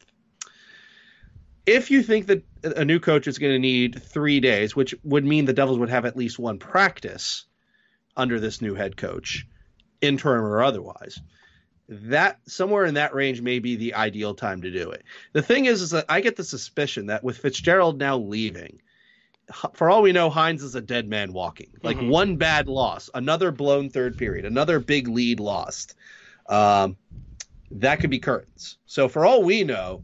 [1.65, 5.25] If you think that a new coach is going to need three days, which would
[5.25, 7.45] mean the Devils would have at least one practice
[8.15, 9.45] under this new head coach,
[9.99, 11.19] interim or otherwise,
[11.89, 15.03] that somewhere in that range may be the ideal time to do it.
[15.33, 18.81] The thing is, is that I get the suspicion that with Fitzgerald now leaving,
[19.73, 21.69] for all we know, Hynes is a dead man walking.
[21.81, 22.09] Like Mhm.
[22.09, 25.95] one bad loss, another blown third period, another big lead lost.
[26.47, 26.97] Um,
[27.71, 28.77] that could be curtains.
[28.85, 30.03] So for all we know,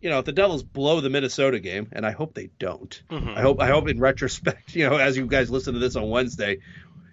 [0.00, 3.02] you know, if the Devils blow the Minnesota game, and I hope they don't.
[3.10, 3.36] Mhm.
[3.36, 6.08] I hope I hope in retrospect, you know, as you guys listen to this on
[6.10, 6.58] Wednesday,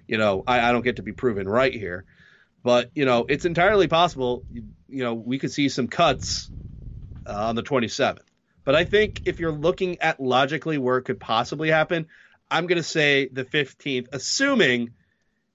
[0.08, 2.06] you know, I, I don't get to be proven right here.
[2.62, 6.50] But, you know, it's entirely possible, you, you know, we could see some cuts
[7.26, 8.20] uh, on the 27th.
[8.64, 12.08] But I think if you're looking at logically where it could possibly happen,
[12.52, 14.92] I'm going to say the 15th, assuming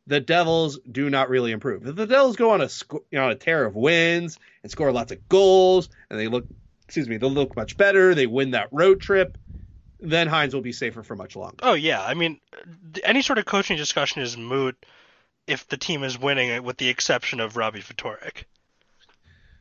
[0.07, 1.87] the Devils do not really improve.
[1.87, 4.71] If the Devils go on a sc- you know on a tear of wins and
[4.71, 6.47] score lots of goals, and they look,
[6.87, 9.39] excuse me, they look much better, they win that road trip,
[10.01, 11.57] then Hynes will be safer for much longer.
[11.63, 12.41] Oh yeah, I mean,
[13.03, 14.77] any sort of coaching discussion is moot
[15.47, 18.45] if the team is winning, uh, with the exception of Robbie Ftorek.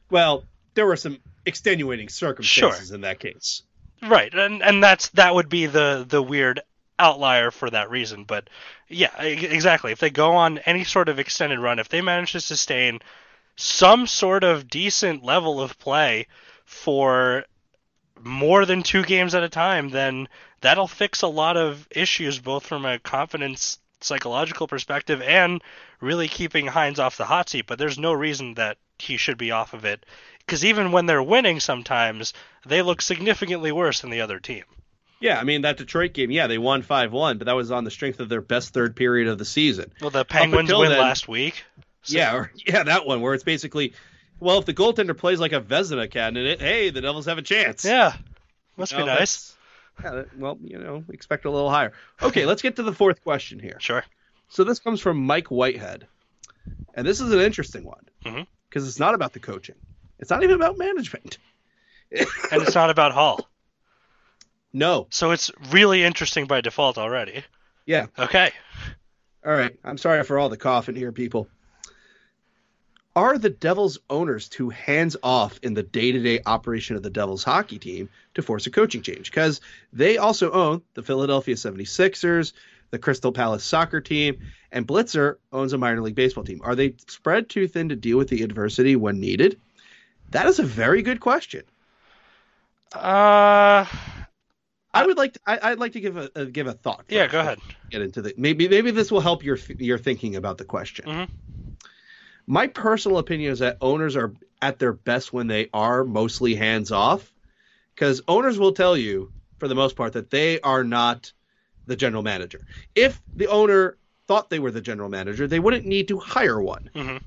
[0.09, 3.63] Well, there were some extenuating circumstances in that case.
[4.01, 6.61] Right, and and that's that would be the the weird
[6.99, 8.25] outlier for that reason.
[8.25, 8.49] But
[8.87, 9.91] yeah, exactly.
[9.91, 12.99] If they go on any sort of extended run, if they manage to sustain
[13.55, 16.27] some sort of decent level of play
[16.65, 17.45] for
[18.21, 20.27] more than two games at a time, then
[20.61, 25.61] that'll fix a lot of issues, both from a confidence psychological perspective and
[26.01, 27.67] really keeping Hynes off the hot seat.
[27.67, 30.05] But there's no reason that he should be off of it.
[30.45, 32.33] Because even when they're winning, sometimes
[32.65, 34.63] they look significantly worse than the other team.
[35.19, 37.85] Yeah, I mean that Detroit game, yeah, they won five one, but that was on
[37.85, 39.93] the strength of their best third period of the season.
[40.01, 41.63] Well, the Penguins win then- last week.
[42.01, 43.93] So- Yeah, or, yeah, that one where it's basically,
[44.39, 47.85] well, if the goaltender plays like a Vezina candidate, hey, the Devils have a chance.
[47.85, 48.13] Yeah.
[48.75, 49.55] Must You be nice.
[50.03, 51.93] Yeah, well, you know, expect a little higher.
[52.21, 53.77] Okay, let's get to the fourth question here.
[53.79, 54.03] Sure.
[54.49, 56.07] So this comes from Mike Whitehead,
[56.93, 58.41] and this is an interesting one mm-hmm.
[58.69, 59.75] because it's not about the coaching.
[60.23, 61.37] It's not even about management.
[62.09, 63.49] And it's not about Hall.
[64.71, 65.07] No.
[65.09, 67.43] So it's really interesting by default already.
[67.85, 68.05] Yeah.
[68.17, 68.51] Okay.
[69.45, 69.77] All right.
[69.83, 71.49] I'm sorry for all the coughing here, people.
[73.17, 77.09] Are the Devils owners too hands off in the day to day operation of the
[77.09, 79.29] Devils hockey team to force a coaching change?
[79.29, 79.59] Because
[79.91, 82.53] they also own the Philadelphia 76ers,
[82.91, 84.39] the Crystal Palace soccer team,
[84.71, 86.61] and Blitzer owns a minor league baseball team.
[86.63, 89.59] Are they spread too thin to deal with the adversity when needed?
[90.33, 91.63] That is a very good question.
[92.93, 93.85] Uh,
[94.93, 97.05] I would like to, I, I'd like to give a, a give a thought.
[97.09, 97.59] yeah, go ahead.
[97.89, 101.05] Get into the maybe maybe this will help your your thinking about the question.
[101.05, 101.29] Mhm.
[102.45, 106.91] My personal opinion is that owners are at their best when they are mostly hands
[106.91, 107.31] off,
[107.95, 111.31] because owners will tell you for the most part that they are not
[111.85, 112.65] the general manager.
[112.95, 116.89] If the owner thought they were the general manager, they wouldn't need to hire one.
[116.93, 117.21] Mhm.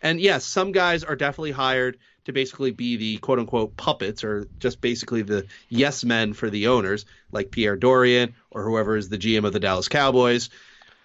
[0.00, 1.98] And yes, some guys are definitely hired
[2.28, 6.68] to basically be the quote unquote puppets or just basically the yes men for the
[6.68, 10.50] owners, like Pierre Dorion or whoever is the GM of the Dallas Cowboys.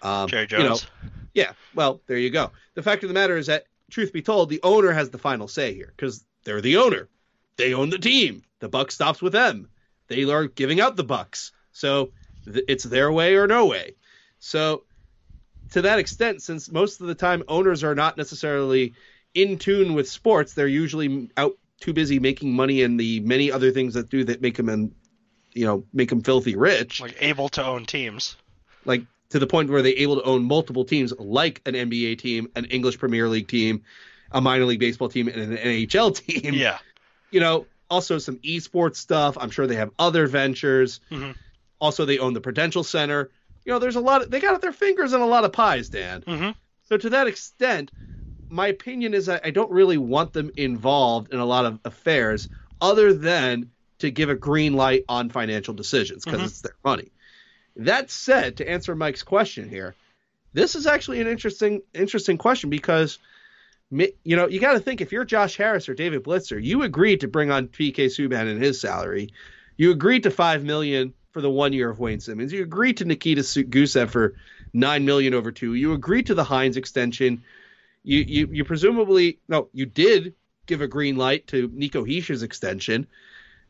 [0.02, 0.86] Um, Jerry you know, Jones.
[1.32, 2.50] yeah, well, there you go.
[2.74, 5.48] The fact of the matter is that, truth be told, the owner has the final
[5.48, 7.08] say here because they're the owner.
[7.56, 8.42] They own the team.
[8.58, 9.70] The buck stops with them.
[10.08, 11.52] They are giving out the bucks.
[11.72, 12.12] So
[12.44, 13.94] th- it's their way or no way.
[14.40, 14.84] So
[15.70, 18.92] to that extent, since most of the time owners are not necessarily
[19.34, 23.70] in tune with sports, they're usually out too busy making money and the many other
[23.70, 24.94] things that do that make them,
[25.52, 28.36] you know, make them filthy rich Like able to own teams.
[28.84, 32.48] like to the point where they're able to own multiple teams like an NBA team,
[32.54, 33.82] an English Premier League team,
[34.30, 36.54] a minor league baseball team, and an NHL team.
[36.54, 36.78] Yeah.
[37.30, 39.36] You know, also some esports stuff.
[39.40, 41.00] I'm sure they have other ventures.
[41.10, 41.34] Mhm.
[41.80, 43.30] Also, they own the Prudential Center.
[43.64, 45.88] You know, there's a lot of they got their fingers in a lot of pies,
[45.88, 46.22] Dan.
[46.26, 46.50] hmm
[46.88, 47.90] So to that extent,
[48.54, 52.48] my opinion is that I don't really want them involved in a lot of affairs
[52.80, 56.46] other than to give a green light on financial decisions because Mhm.
[56.46, 57.10] it's their money.
[57.76, 59.94] That said, to answer Mike's question here,
[60.52, 63.18] this is actually an interesting interesting question because
[63.90, 67.20] you know, you got to think if you're Josh Harris or David Blitzer, you agreed
[67.20, 69.28] to bring on PK Subban and his salary.
[69.76, 72.52] You agreed to 5 million for the 1 year of Wayne Simmonds.
[72.52, 74.34] You agreed to Nikita Gusev for
[74.72, 75.74] 9 million over 2.
[75.74, 77.42] You agreed to the Hynes extension.
[78.04, 80.34] You you you presumably no, you did
[80.66, 83.06] give a green light to Nico Hischier's extension.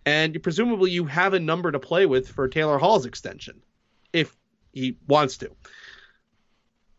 [0.04, 3.62] And you, presumably you have a number to play with for Taylor Hall's extension
[4.12, 4.36] if
[4.72, 5.50] he wants to.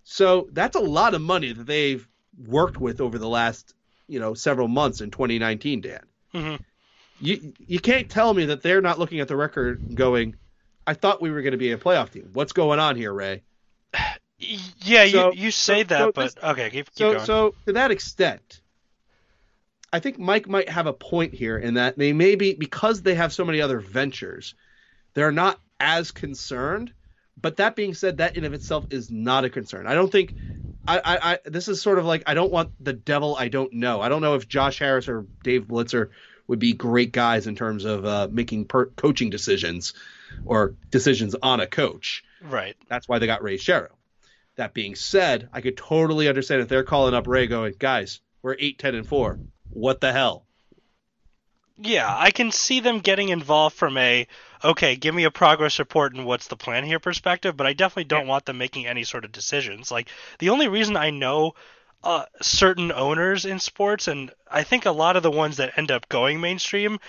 [0.03, 2.07] So that's a lot of money that they've
[2.47, 3.73] worked with over the last,
[4.07, 5.99] you know, several months in 2019, Dan.
[6.31, 6.55] hmm
[7.19, 10.35] You you can't tell me that they're not looking at the record going,
[10.87, 12.29] I thought we were going to be a playoff team.
[12.33, 13.43] What's going on here, Ray?
[14.37, 17.25] Yeah, So- you you say so- that, so but this- okay, keep, keep So going.
[17.25, 18.61] so to that extent,
[19.93, 23.15] I think Mike might have a point here in that they may be because they
[23.15, 24.53] have so many other ventures,
[25.13, 26.93] they're not as concerned
[27.41, 29.87] But that being said, that in of itself is not a concern.
[29.87, 30.35] I don't think.
[30.87, 33.73] I, I, I this is sort of like I don't want the devil I don't
[33.73, 33.99] know.
[34.01, 36.11] I don't know if Josh Harris or Dave Blitzer
[36.47, 39.93] would be great guys in terms of uh, making per- coaching decisions
[40.45, 42.23] or decisions on a coach.
[42.41, 42.75] Right.
[42.87, 43.89] That's why they got Ray Shero.
[44.55, 48.55] That being said, I could totally understand if they're calling up Ray going, guys, we're
[48.57, 49.39] 8, 10, and 4.
[49.69, 50.45] What the hell?
[51.77, 54.27] Yeah, I can see them getting involved from a
[54.63, 58.05] okay, give me a progress report and what's the plan here perspective, but I definitely
[58.05, 59.91] don't want them making any sort of decisions.
[59.91, 61.53] Like the only reason I know
[62.03, 65.91] uh, certain owners in sports, and I think a lot of the ones that end
[65.91, 66.99] up going mainstream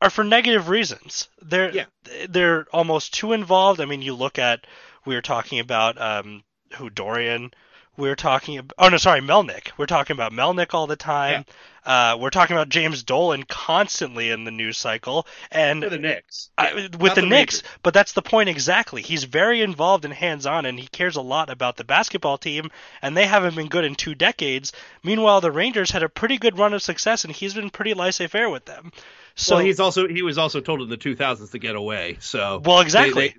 [0.00, 1.28] are for negative reasons.
[1.40, 1.86] They're Yeah.
[2.28, 3.80] they're almost too involved.
[3.80, 4.66] I mean, you look at
[5.04, 6.44] we were talking about um,
[6.76, 7.52] who Dorion.
[7.96, 8.56] we're talking.
[8.58, 9.72] ab- Oh no, sorry, Melnyk.
[9.76, 11.44] We're talking about Melnyk all the time.
[11.84, 16.48] Uh, we're talking about James Dolan constantly in the news cycle, and For the Knicks.
[16.56, 17.78] I, Yeah, with not the, the Knicks, Rangers.
[17.82, 19.02] but that's the point exactly.
[19.02, 22.70] He's very involved and hands-on, and he cares a lot about the basketball team.
[23.02, 24.72] And they haven't been good in two decades.
[25.02, 28.48] Meanwhile, the Rangers had a pretty good run of success, and he's been pretty laissez-faire
[28.48, 28.92] with them.
[29.34, 32.16] So well, he's also he was also told in the 2000s to get away.
[32.20, 33.28] So Well, they- exactly.
[33.28, 33.34] they-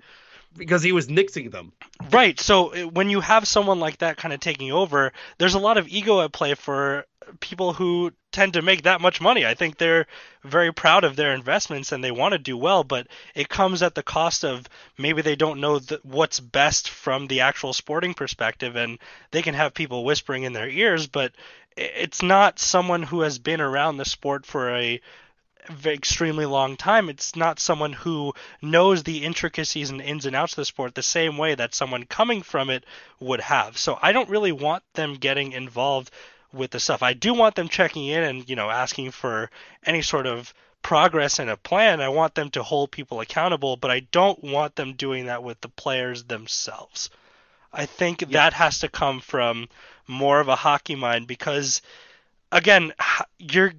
[0.56, 1.72] because he was nixing them.
[2.10, 2.38] Right.
[2.38, 5.78] So uh, when you have someone like that kind of taking over, there's a lot
[5.78, 7.06] of ego at play for
[7.40, 9.46] people who tend to make that much money.
[9.46, 10.06] I think they're
[10.42, 13.94] very proud of their investments and they want to do well, but it comes at
[13.94, 18.98] the cost of maybe they don't know what's best from the actual sporting perspective and
[19.30, 21.32] they can have people whispering in their ears, but
[21.76, 25.00] it's not someone who has been around the sport for a
[25.84, 27.08] extremely long time.
[27.08, 31.02] It's not someone who knows the intricacies and ins and outs of the sport the
[31.02, 32.84] same way that someone coming from it
[33.20, 33.78] would have.
[33.78, 36.10] So I don't really want them getting involved
[36.52, 37.02] with the stuff.
[37.02, 39.50] I do want them checking in and, you know, asking for
[39.84, 40.52] any sort of
[40.82, 42.00] progress and a plan.
[42.00, 45.60] I want them to hold people accountable, but I don't want them doing that with
[45.60, 47.10] the players themselves.
[47.72, 49.68] I think that has to come from
[50.06, 51.82] more of a hockey mind because
[52.52, 52.92] again,
[53.38, 53.72] you're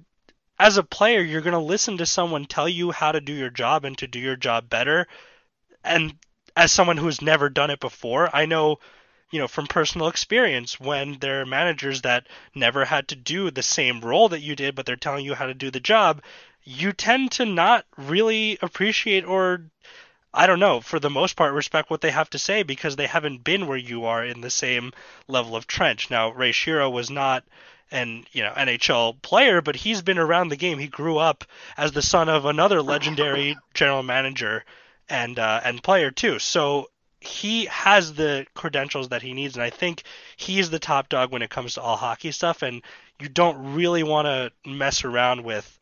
[0.58, 3.50] as a player, you're going to listen to someone tell you how to do your
[3.50, 5.06] job and to do your job better.
[5.84, 6.14] And
[6.56, 8.78] as someone who's never done it before, I know,
[9.30, 13.62] you know, from personal experience when there are managers that never had to do the
[13.62, 16.22] same role that you did, but they're telling you how to do the job,
[16.64, 19.70] you tend to not really appreciate or
[20.32, 23.06] I don't know, for the most part, respect what they have to say because they
[23.06, 24.92] haven't been where you are in the same
[25.28, 26.10] level of trench.
[26.10, 27.42] Now, Ray Shero was not
[27.90, 30.78] an you know NHL player, but he's been around the game.
[30.78, 31.44] He grew up
[31.76, 34.64] as the son of another legendary general manager
[35.08, 36.38] and uh, and player too.
[36.38, 40.02] So he has the credentials that he needs, and I think
[40.36, 42.62] he's the top dog when it comes to all hockey stuff.
[42.62, 42.82] And
[43.20, 45.78] you don't really want to mess around with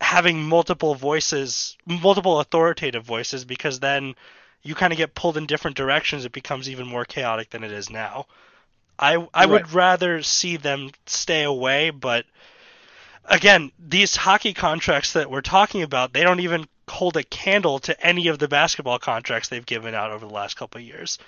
[0.00, 4.14] having multiple voices, multiple authoritative voices, because then
[4.62, 6.24] you kind of get pulled in different directions.
[6.24, 8.26] It becomes even more chaotic than it is now.
[8.98, 9.72] I I would Right.
[9.74, 12.24] rather see them stay away, but
[13.24, 18.06] again, these hockey contracts that we're talking about, they don't even hold a candle to
[18.06, 21.18] any of the basketball contracts they've given out over the last couple of years.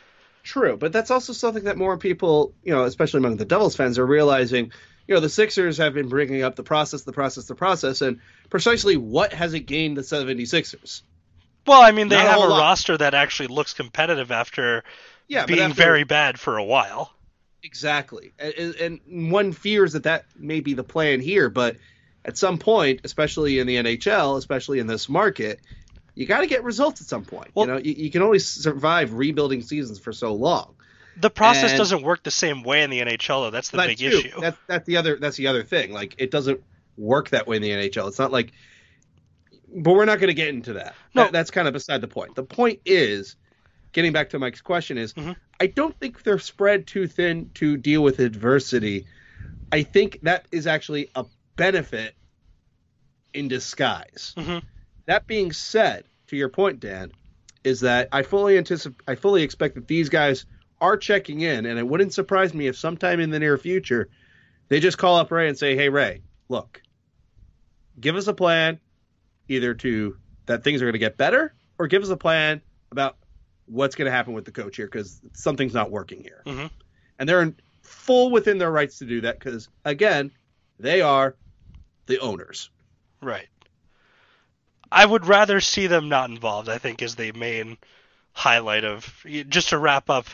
[0.45, 3.99] True, but that's also something that more people, you know, especially among the Devils fans,
[3.99, 4.73] are realizing.
[5.07, 8.21] You know, the Sixers have been bringing up the process, the process, the process, and
[8.51, 11.03] precisely what has it gained the 76ers?
[11.67, 12.61] Well, I mean, they Not have a, lot.
[12.61, 14.85] roster that actually looks competitive after
[15.27, 17.13] Yeah, being after- very bad for a while.
[17.63, 18.33] Exactly.
[18.39, 18.75] And,
[19.07, 21.77] and one fears that that may be the plan here, but
[22.25, 25.61] at some point, especially in the NHL, especially in this market,
[26.15, 27.51] you got to get results at some point.
[27.55, 30.75] Well- you know, you, you can only survive rebuilding seasons for so long.
[31.21, 33.51] The process And- doesn't work the same way in the NHL, though.
[33.51, 34.07] That's the That big too.
[34.07, 34.41] issue.
[34.41, 35.93] That's that's the other that's the other thing.
[35.93, 36.63] Like it doesn't
[36.97, 38.07] work that way in the NHL.
[38.09, 38.53] It's not like
[39.75, 40.95] but we're not going to get into that.
[41.15, 41.25] No.
[41.25, 42.35] That- that's kind of beside the point.
[42.37, 43.35] The point is
[43.93, 45.37] getting back to Mike's question is Mhm.
[45.61, 49.07] I don't think they're spread too thin to deal with adversity.
[49.73, 51.25] I think that is actually a
[51.57, 52.15] benefit
[53.35, 54.35] in disguise.
[54.37, 54.63] Mhm.
[55.07, 57.13] That being said, to your point, Dan,
[57.65, 60.47] is that I fully anticipate, I fully expect that these guys
[60.81, 64.09] are checking in, and it wouldn't surprise me if sometime in the near future
[64.69, 66.83] they just call up Ray and say, "Hey, Ray, look,
[67.99, 68.79] give us a plan,
[69.49, 70.17] either to
[70.47, 72.61] that things are going to get better, or give us a plan
[72.93, 73.17] about
[73.69, 76.71] what's going to happen with the coach here because something's not working here." Mhm.
[77.19, 80.31] And they're in full within their rights to do that because, again,
[80.79, 81.35] they are
[82.07, 82.71] the owners.
[83.21, 83.49] Right.
[84.91, 87.77] I would rather see them not involved, I think, is the main
[88.33, 89.25] highlight of.
[89.49, 90.27] Just to wrap up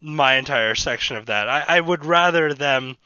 [0.00, 2.96] my entire section of that, I, I would rather them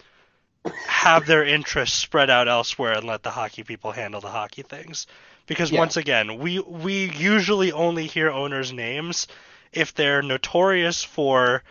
[0.86, 5.06] have their interests spread out elsewhere and let the hockey people handle the hockey things.
[5.46, 5.78] Because Yeah.
[5.78, 9.26] once again, we we usually only hear owners' names
[9.72, 11.62] if they're notorious for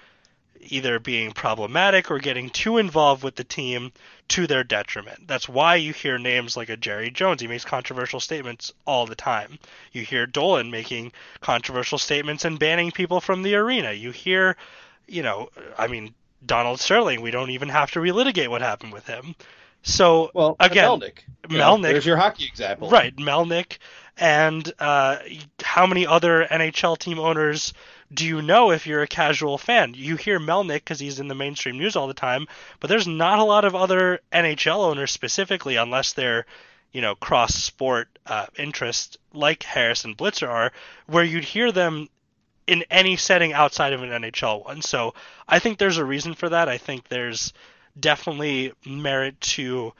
[0.69, 3.91] either being problematic or getting too involved with the team
[4.27, 5.27] to their detriment.
[5.27, 7.41] That's why you hear names like a Jerry Jones.
[7.41, 9.59] He makes controversial statements all the time.
[9.91, 13.93] You hear Dolan making controversial statements and banning people from the arena.
[13.93, 14.57] You hear,
[15.07, 16.13] you know, I mean,
[16.45, 19.35] Donald Sterling, we don't even have to relitigate what happened with him.
[19.83, 21.19] So Well, again, Melnyk.
[21.49, 22.89] You know, Melnyk- there's your hockey example.
[22.89, 23.77] Right, Melnyk,
[24.18, 25.18] and uh,
[25.61, 27.74] how many other NHL team owners
[28.13, 29.93] do you know if you're a casual fan?
[29.95, 32.47] You hear Melnyk because he's in the mainstream news all the time,
[32.80, 36.45] but there's not a lot of other NHL owners specifically, unless they're,
[36.91, 40.72] you know, cross sport uh, interest like Harris and Blitzer are,
[41.05, 42.07] where you'd hear them
[42.65, 44.82] in any setting outside of an NHL one.
[44.82, 45.13] So
[45.47, 46.70] I think there's a reason for that.
[46.70, 47.53] I think there's
[47.99, 49.93] definitely merit to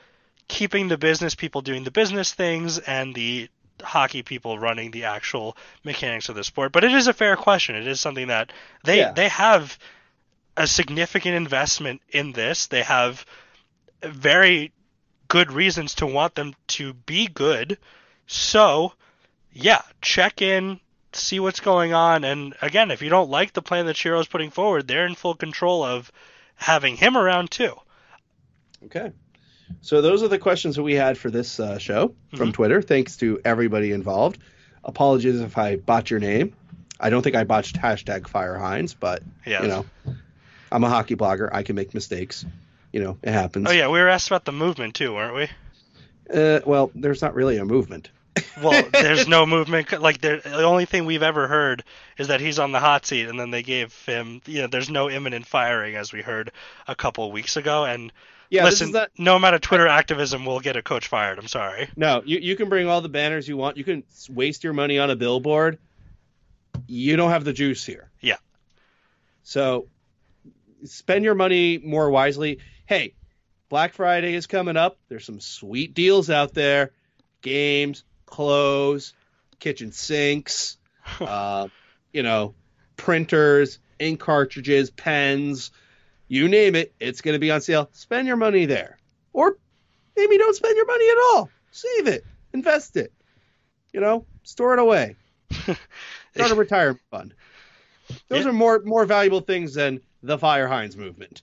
[0.48, 3.50] keeping the business people doing the business things and the
[3.82, 6.72] hockey people running the actual mechanics of the sport.
[6.72, 7.76] But it is a fair question.
[7.76, 8.52] It is something that
[8.84, 9.12] they Yeah.
[9.12, 9.78] they have
[10.56, 12.68] a significant investment in this.
[12.68, 13.26] They have
[14.02, 14.72] very
[15.28, 17.78] good reasons to want them to be good.
[18.26, 18.94] So,
[19.52, 20.80] yeah, check in,
[21.14, 24.52] see what's going on, and again, if you don't like the plan that Shero's putting
[24.52, 26.12] forward, they're in full control of
[26.56, 27.74] having him around too.
[28.86, 29.12] Okay.
[29.82, 32.54] So those are the questions that we had for this uh, show from Mhm.
[32.54, 32.82] Twitter.
[32.82, 34.38] Thanks to everybody involved.
[34.84, 36.54] Apologies if I botched your name.
[37.00, 39.62] I don't think I botched hashtag Fire Hynes, but Yeah.
[39.62, 39.86] you know,
[40.72, 41.50] I'm a hockey blogger.
[41.52, 42.46] I can make mistakes.
[42.92, 43.68] You know, it happens.
[43.70, 45.50] Oh yeah, we were asked about the movement too, weren't we?
[46.34, 48.10] Uh, well, there's not really a movement.
[48.62, 49.92] Well, there's no movement.
[50.02, 51.84] Like there, the only thing we've ever heard
[52.18, 54.42] is that he's on the hot seat, and then they gave him.
[54.48, 56.52] You know, there's no imminent firing, as we heard
[56.88, 57.86] a couple weeks ago.
[57.86, 58.12] And
[58.50, 59.12] Yeah, listen, not.
[59.18, 61.38] no amount of Twitter activism will get a coach fired.
[61.38, 61.90] I'm sorry.
[61.96, 63.78] No, you, you can bring all the banners you want.
[63.78, 65.80] You can waste your money on a billboard.
[66.88, 68.10] You don't have the juice here.
[68.22, 68.38] Yeah.
[69.44, 69.88] So
[70.86, 72.60] spend your money more wisely.
[72.86, 73.16] Hey,
[73.70, 74.98] Black Friday is coming up.
[75.10, 76.92] There's some sweet deals out there.
[77.42, 79.14] Games, clothes,
[79.60, 80.78] kitchen sinks,
[81.20, 81.68] uh,
[82.14, 82.56] you know,
[82.96, 85.72] printers, ink cartridges, pens,
[86.28, 87.90] you name it, it's going to be on sale.
[87.94, 88.98] Spend your money there.
[89.34, 89.58] Or
[90.16, 91.50] maybe don't spend your money at all.
[91.72, 93.14] Save it, invest it.
[93.94, 95.16] You know, store it away.
[95.52, 97.34] Start a retirement fund.
[98.30, 98.50] Those Yeah.
[98.50, 101.42] are more more valuable things than the Fire Hynes movement.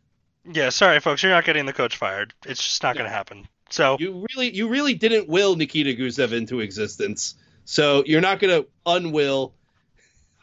[0.50, 2.34] Yeah, sorry, folks, you're not getting the coach fired.
[2.46, 3.48] It's just not going to happen.
[3.70, 7.34] So You really you really didn't will Nikita Gusev into existence.
[7.64, 9.52] So you're not going to unwill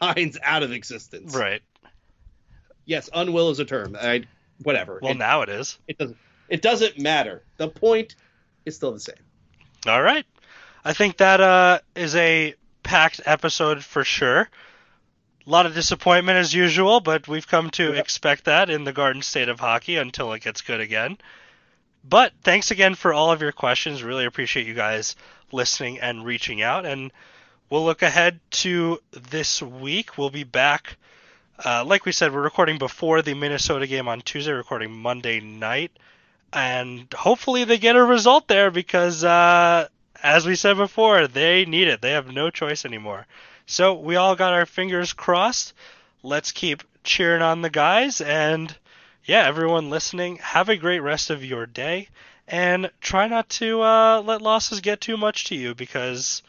[0.00, 1.34] Hynes out of existence.
[1.36, 1.62] right.
[2.84, 3.96] Yes, unwill is a term.
[4.00, 4.24] I
[4.62, 4.98] whatever.
[5.02, 5.78] Well, it, now it is.
[5.88, 6.16] it doesn't
[6.48, 7.42] it doesn't matter.
[7.56, 8.14] The point
[8.66, 9.16] is still the same.
[9.86, 10.26] All right.
[10.84, 14.48] I think that uh, is a packed episode for sure.
[15.44, 17.96] A lot of disappointment as usual, but we've come to Yep.
[17.98, 21.18] expect that in the Garden State of Hockey until it gets good again.
[22.04, 24.02] But thanks again for all of your questions.
[24.02, 25.16] Really appreciate you guys
[25.52, 26.84] listening and reaching out.
[26.84, 27.12] And
[27.70, 30.18] we'll look ahead to this week.
[30.18, 30.96] We'll be back.
[31.64, 35.92] Uh, like we said, we're recording before the Minnesota game on Tuesday, recording Monday night.
[36.52, 39.86] And hopefully they get a result there because, uh,
[40.24, 42.00] as we said before, they need it.
[42.00, 43.28] They have no choice anymore.
[43.66, 45.72] So we all got our fingers crossed.
[46.24, 48.20] Let's keep cheering on the guys.
[48.20, 48.74] And
[49.24, 52.08] yeah, everyone listening, have a great rest of your day.
[52.48, 56.42] And try not to uh, let losses get too much to you because,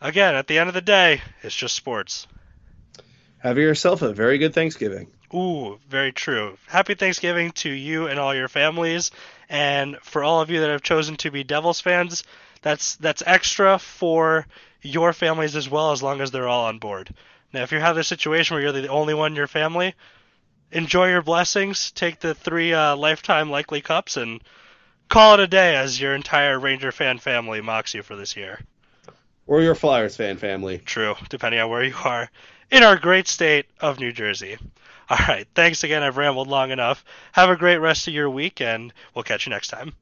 [0.00, 2.26] again, at the end of the day, it's just sports.
[3.42, 5.08] Have yourself a very good Thanksgiving.
[5.34, 6.56] Ooh, very true.
[6.68, 9.10] Happy Thanksgiving to you and all your families,
[9.48, 12.22] and for all of you that have chosen to be Devils fans,
[12.60, 14.46] that's that's extra for
[14.80, 17.12] your families as well, as long as they're all on board.
[17.52, 19.96] Now, if you have the situation where you're the only one in your family,
[20.70, 21.90] enjoy your blessings.
[21.90, 24.40] Take the three uh, lifetime likely cups and
[25.08, 28.60] call it a day as your entire Ranger fan family mocks you for this year.
[29.48, 30.78] Or your Flyers fan family.
[30.78, 32.30] True, depending on where you are
[32.72, 34.56] in our great state of New Jersey.
[35.10, 36.02] All right, thanks again.
[36.02, 37.04] I've rambled long enough.
[37.32, 39.92] Have a great rest of your week, and we'll catch you next time.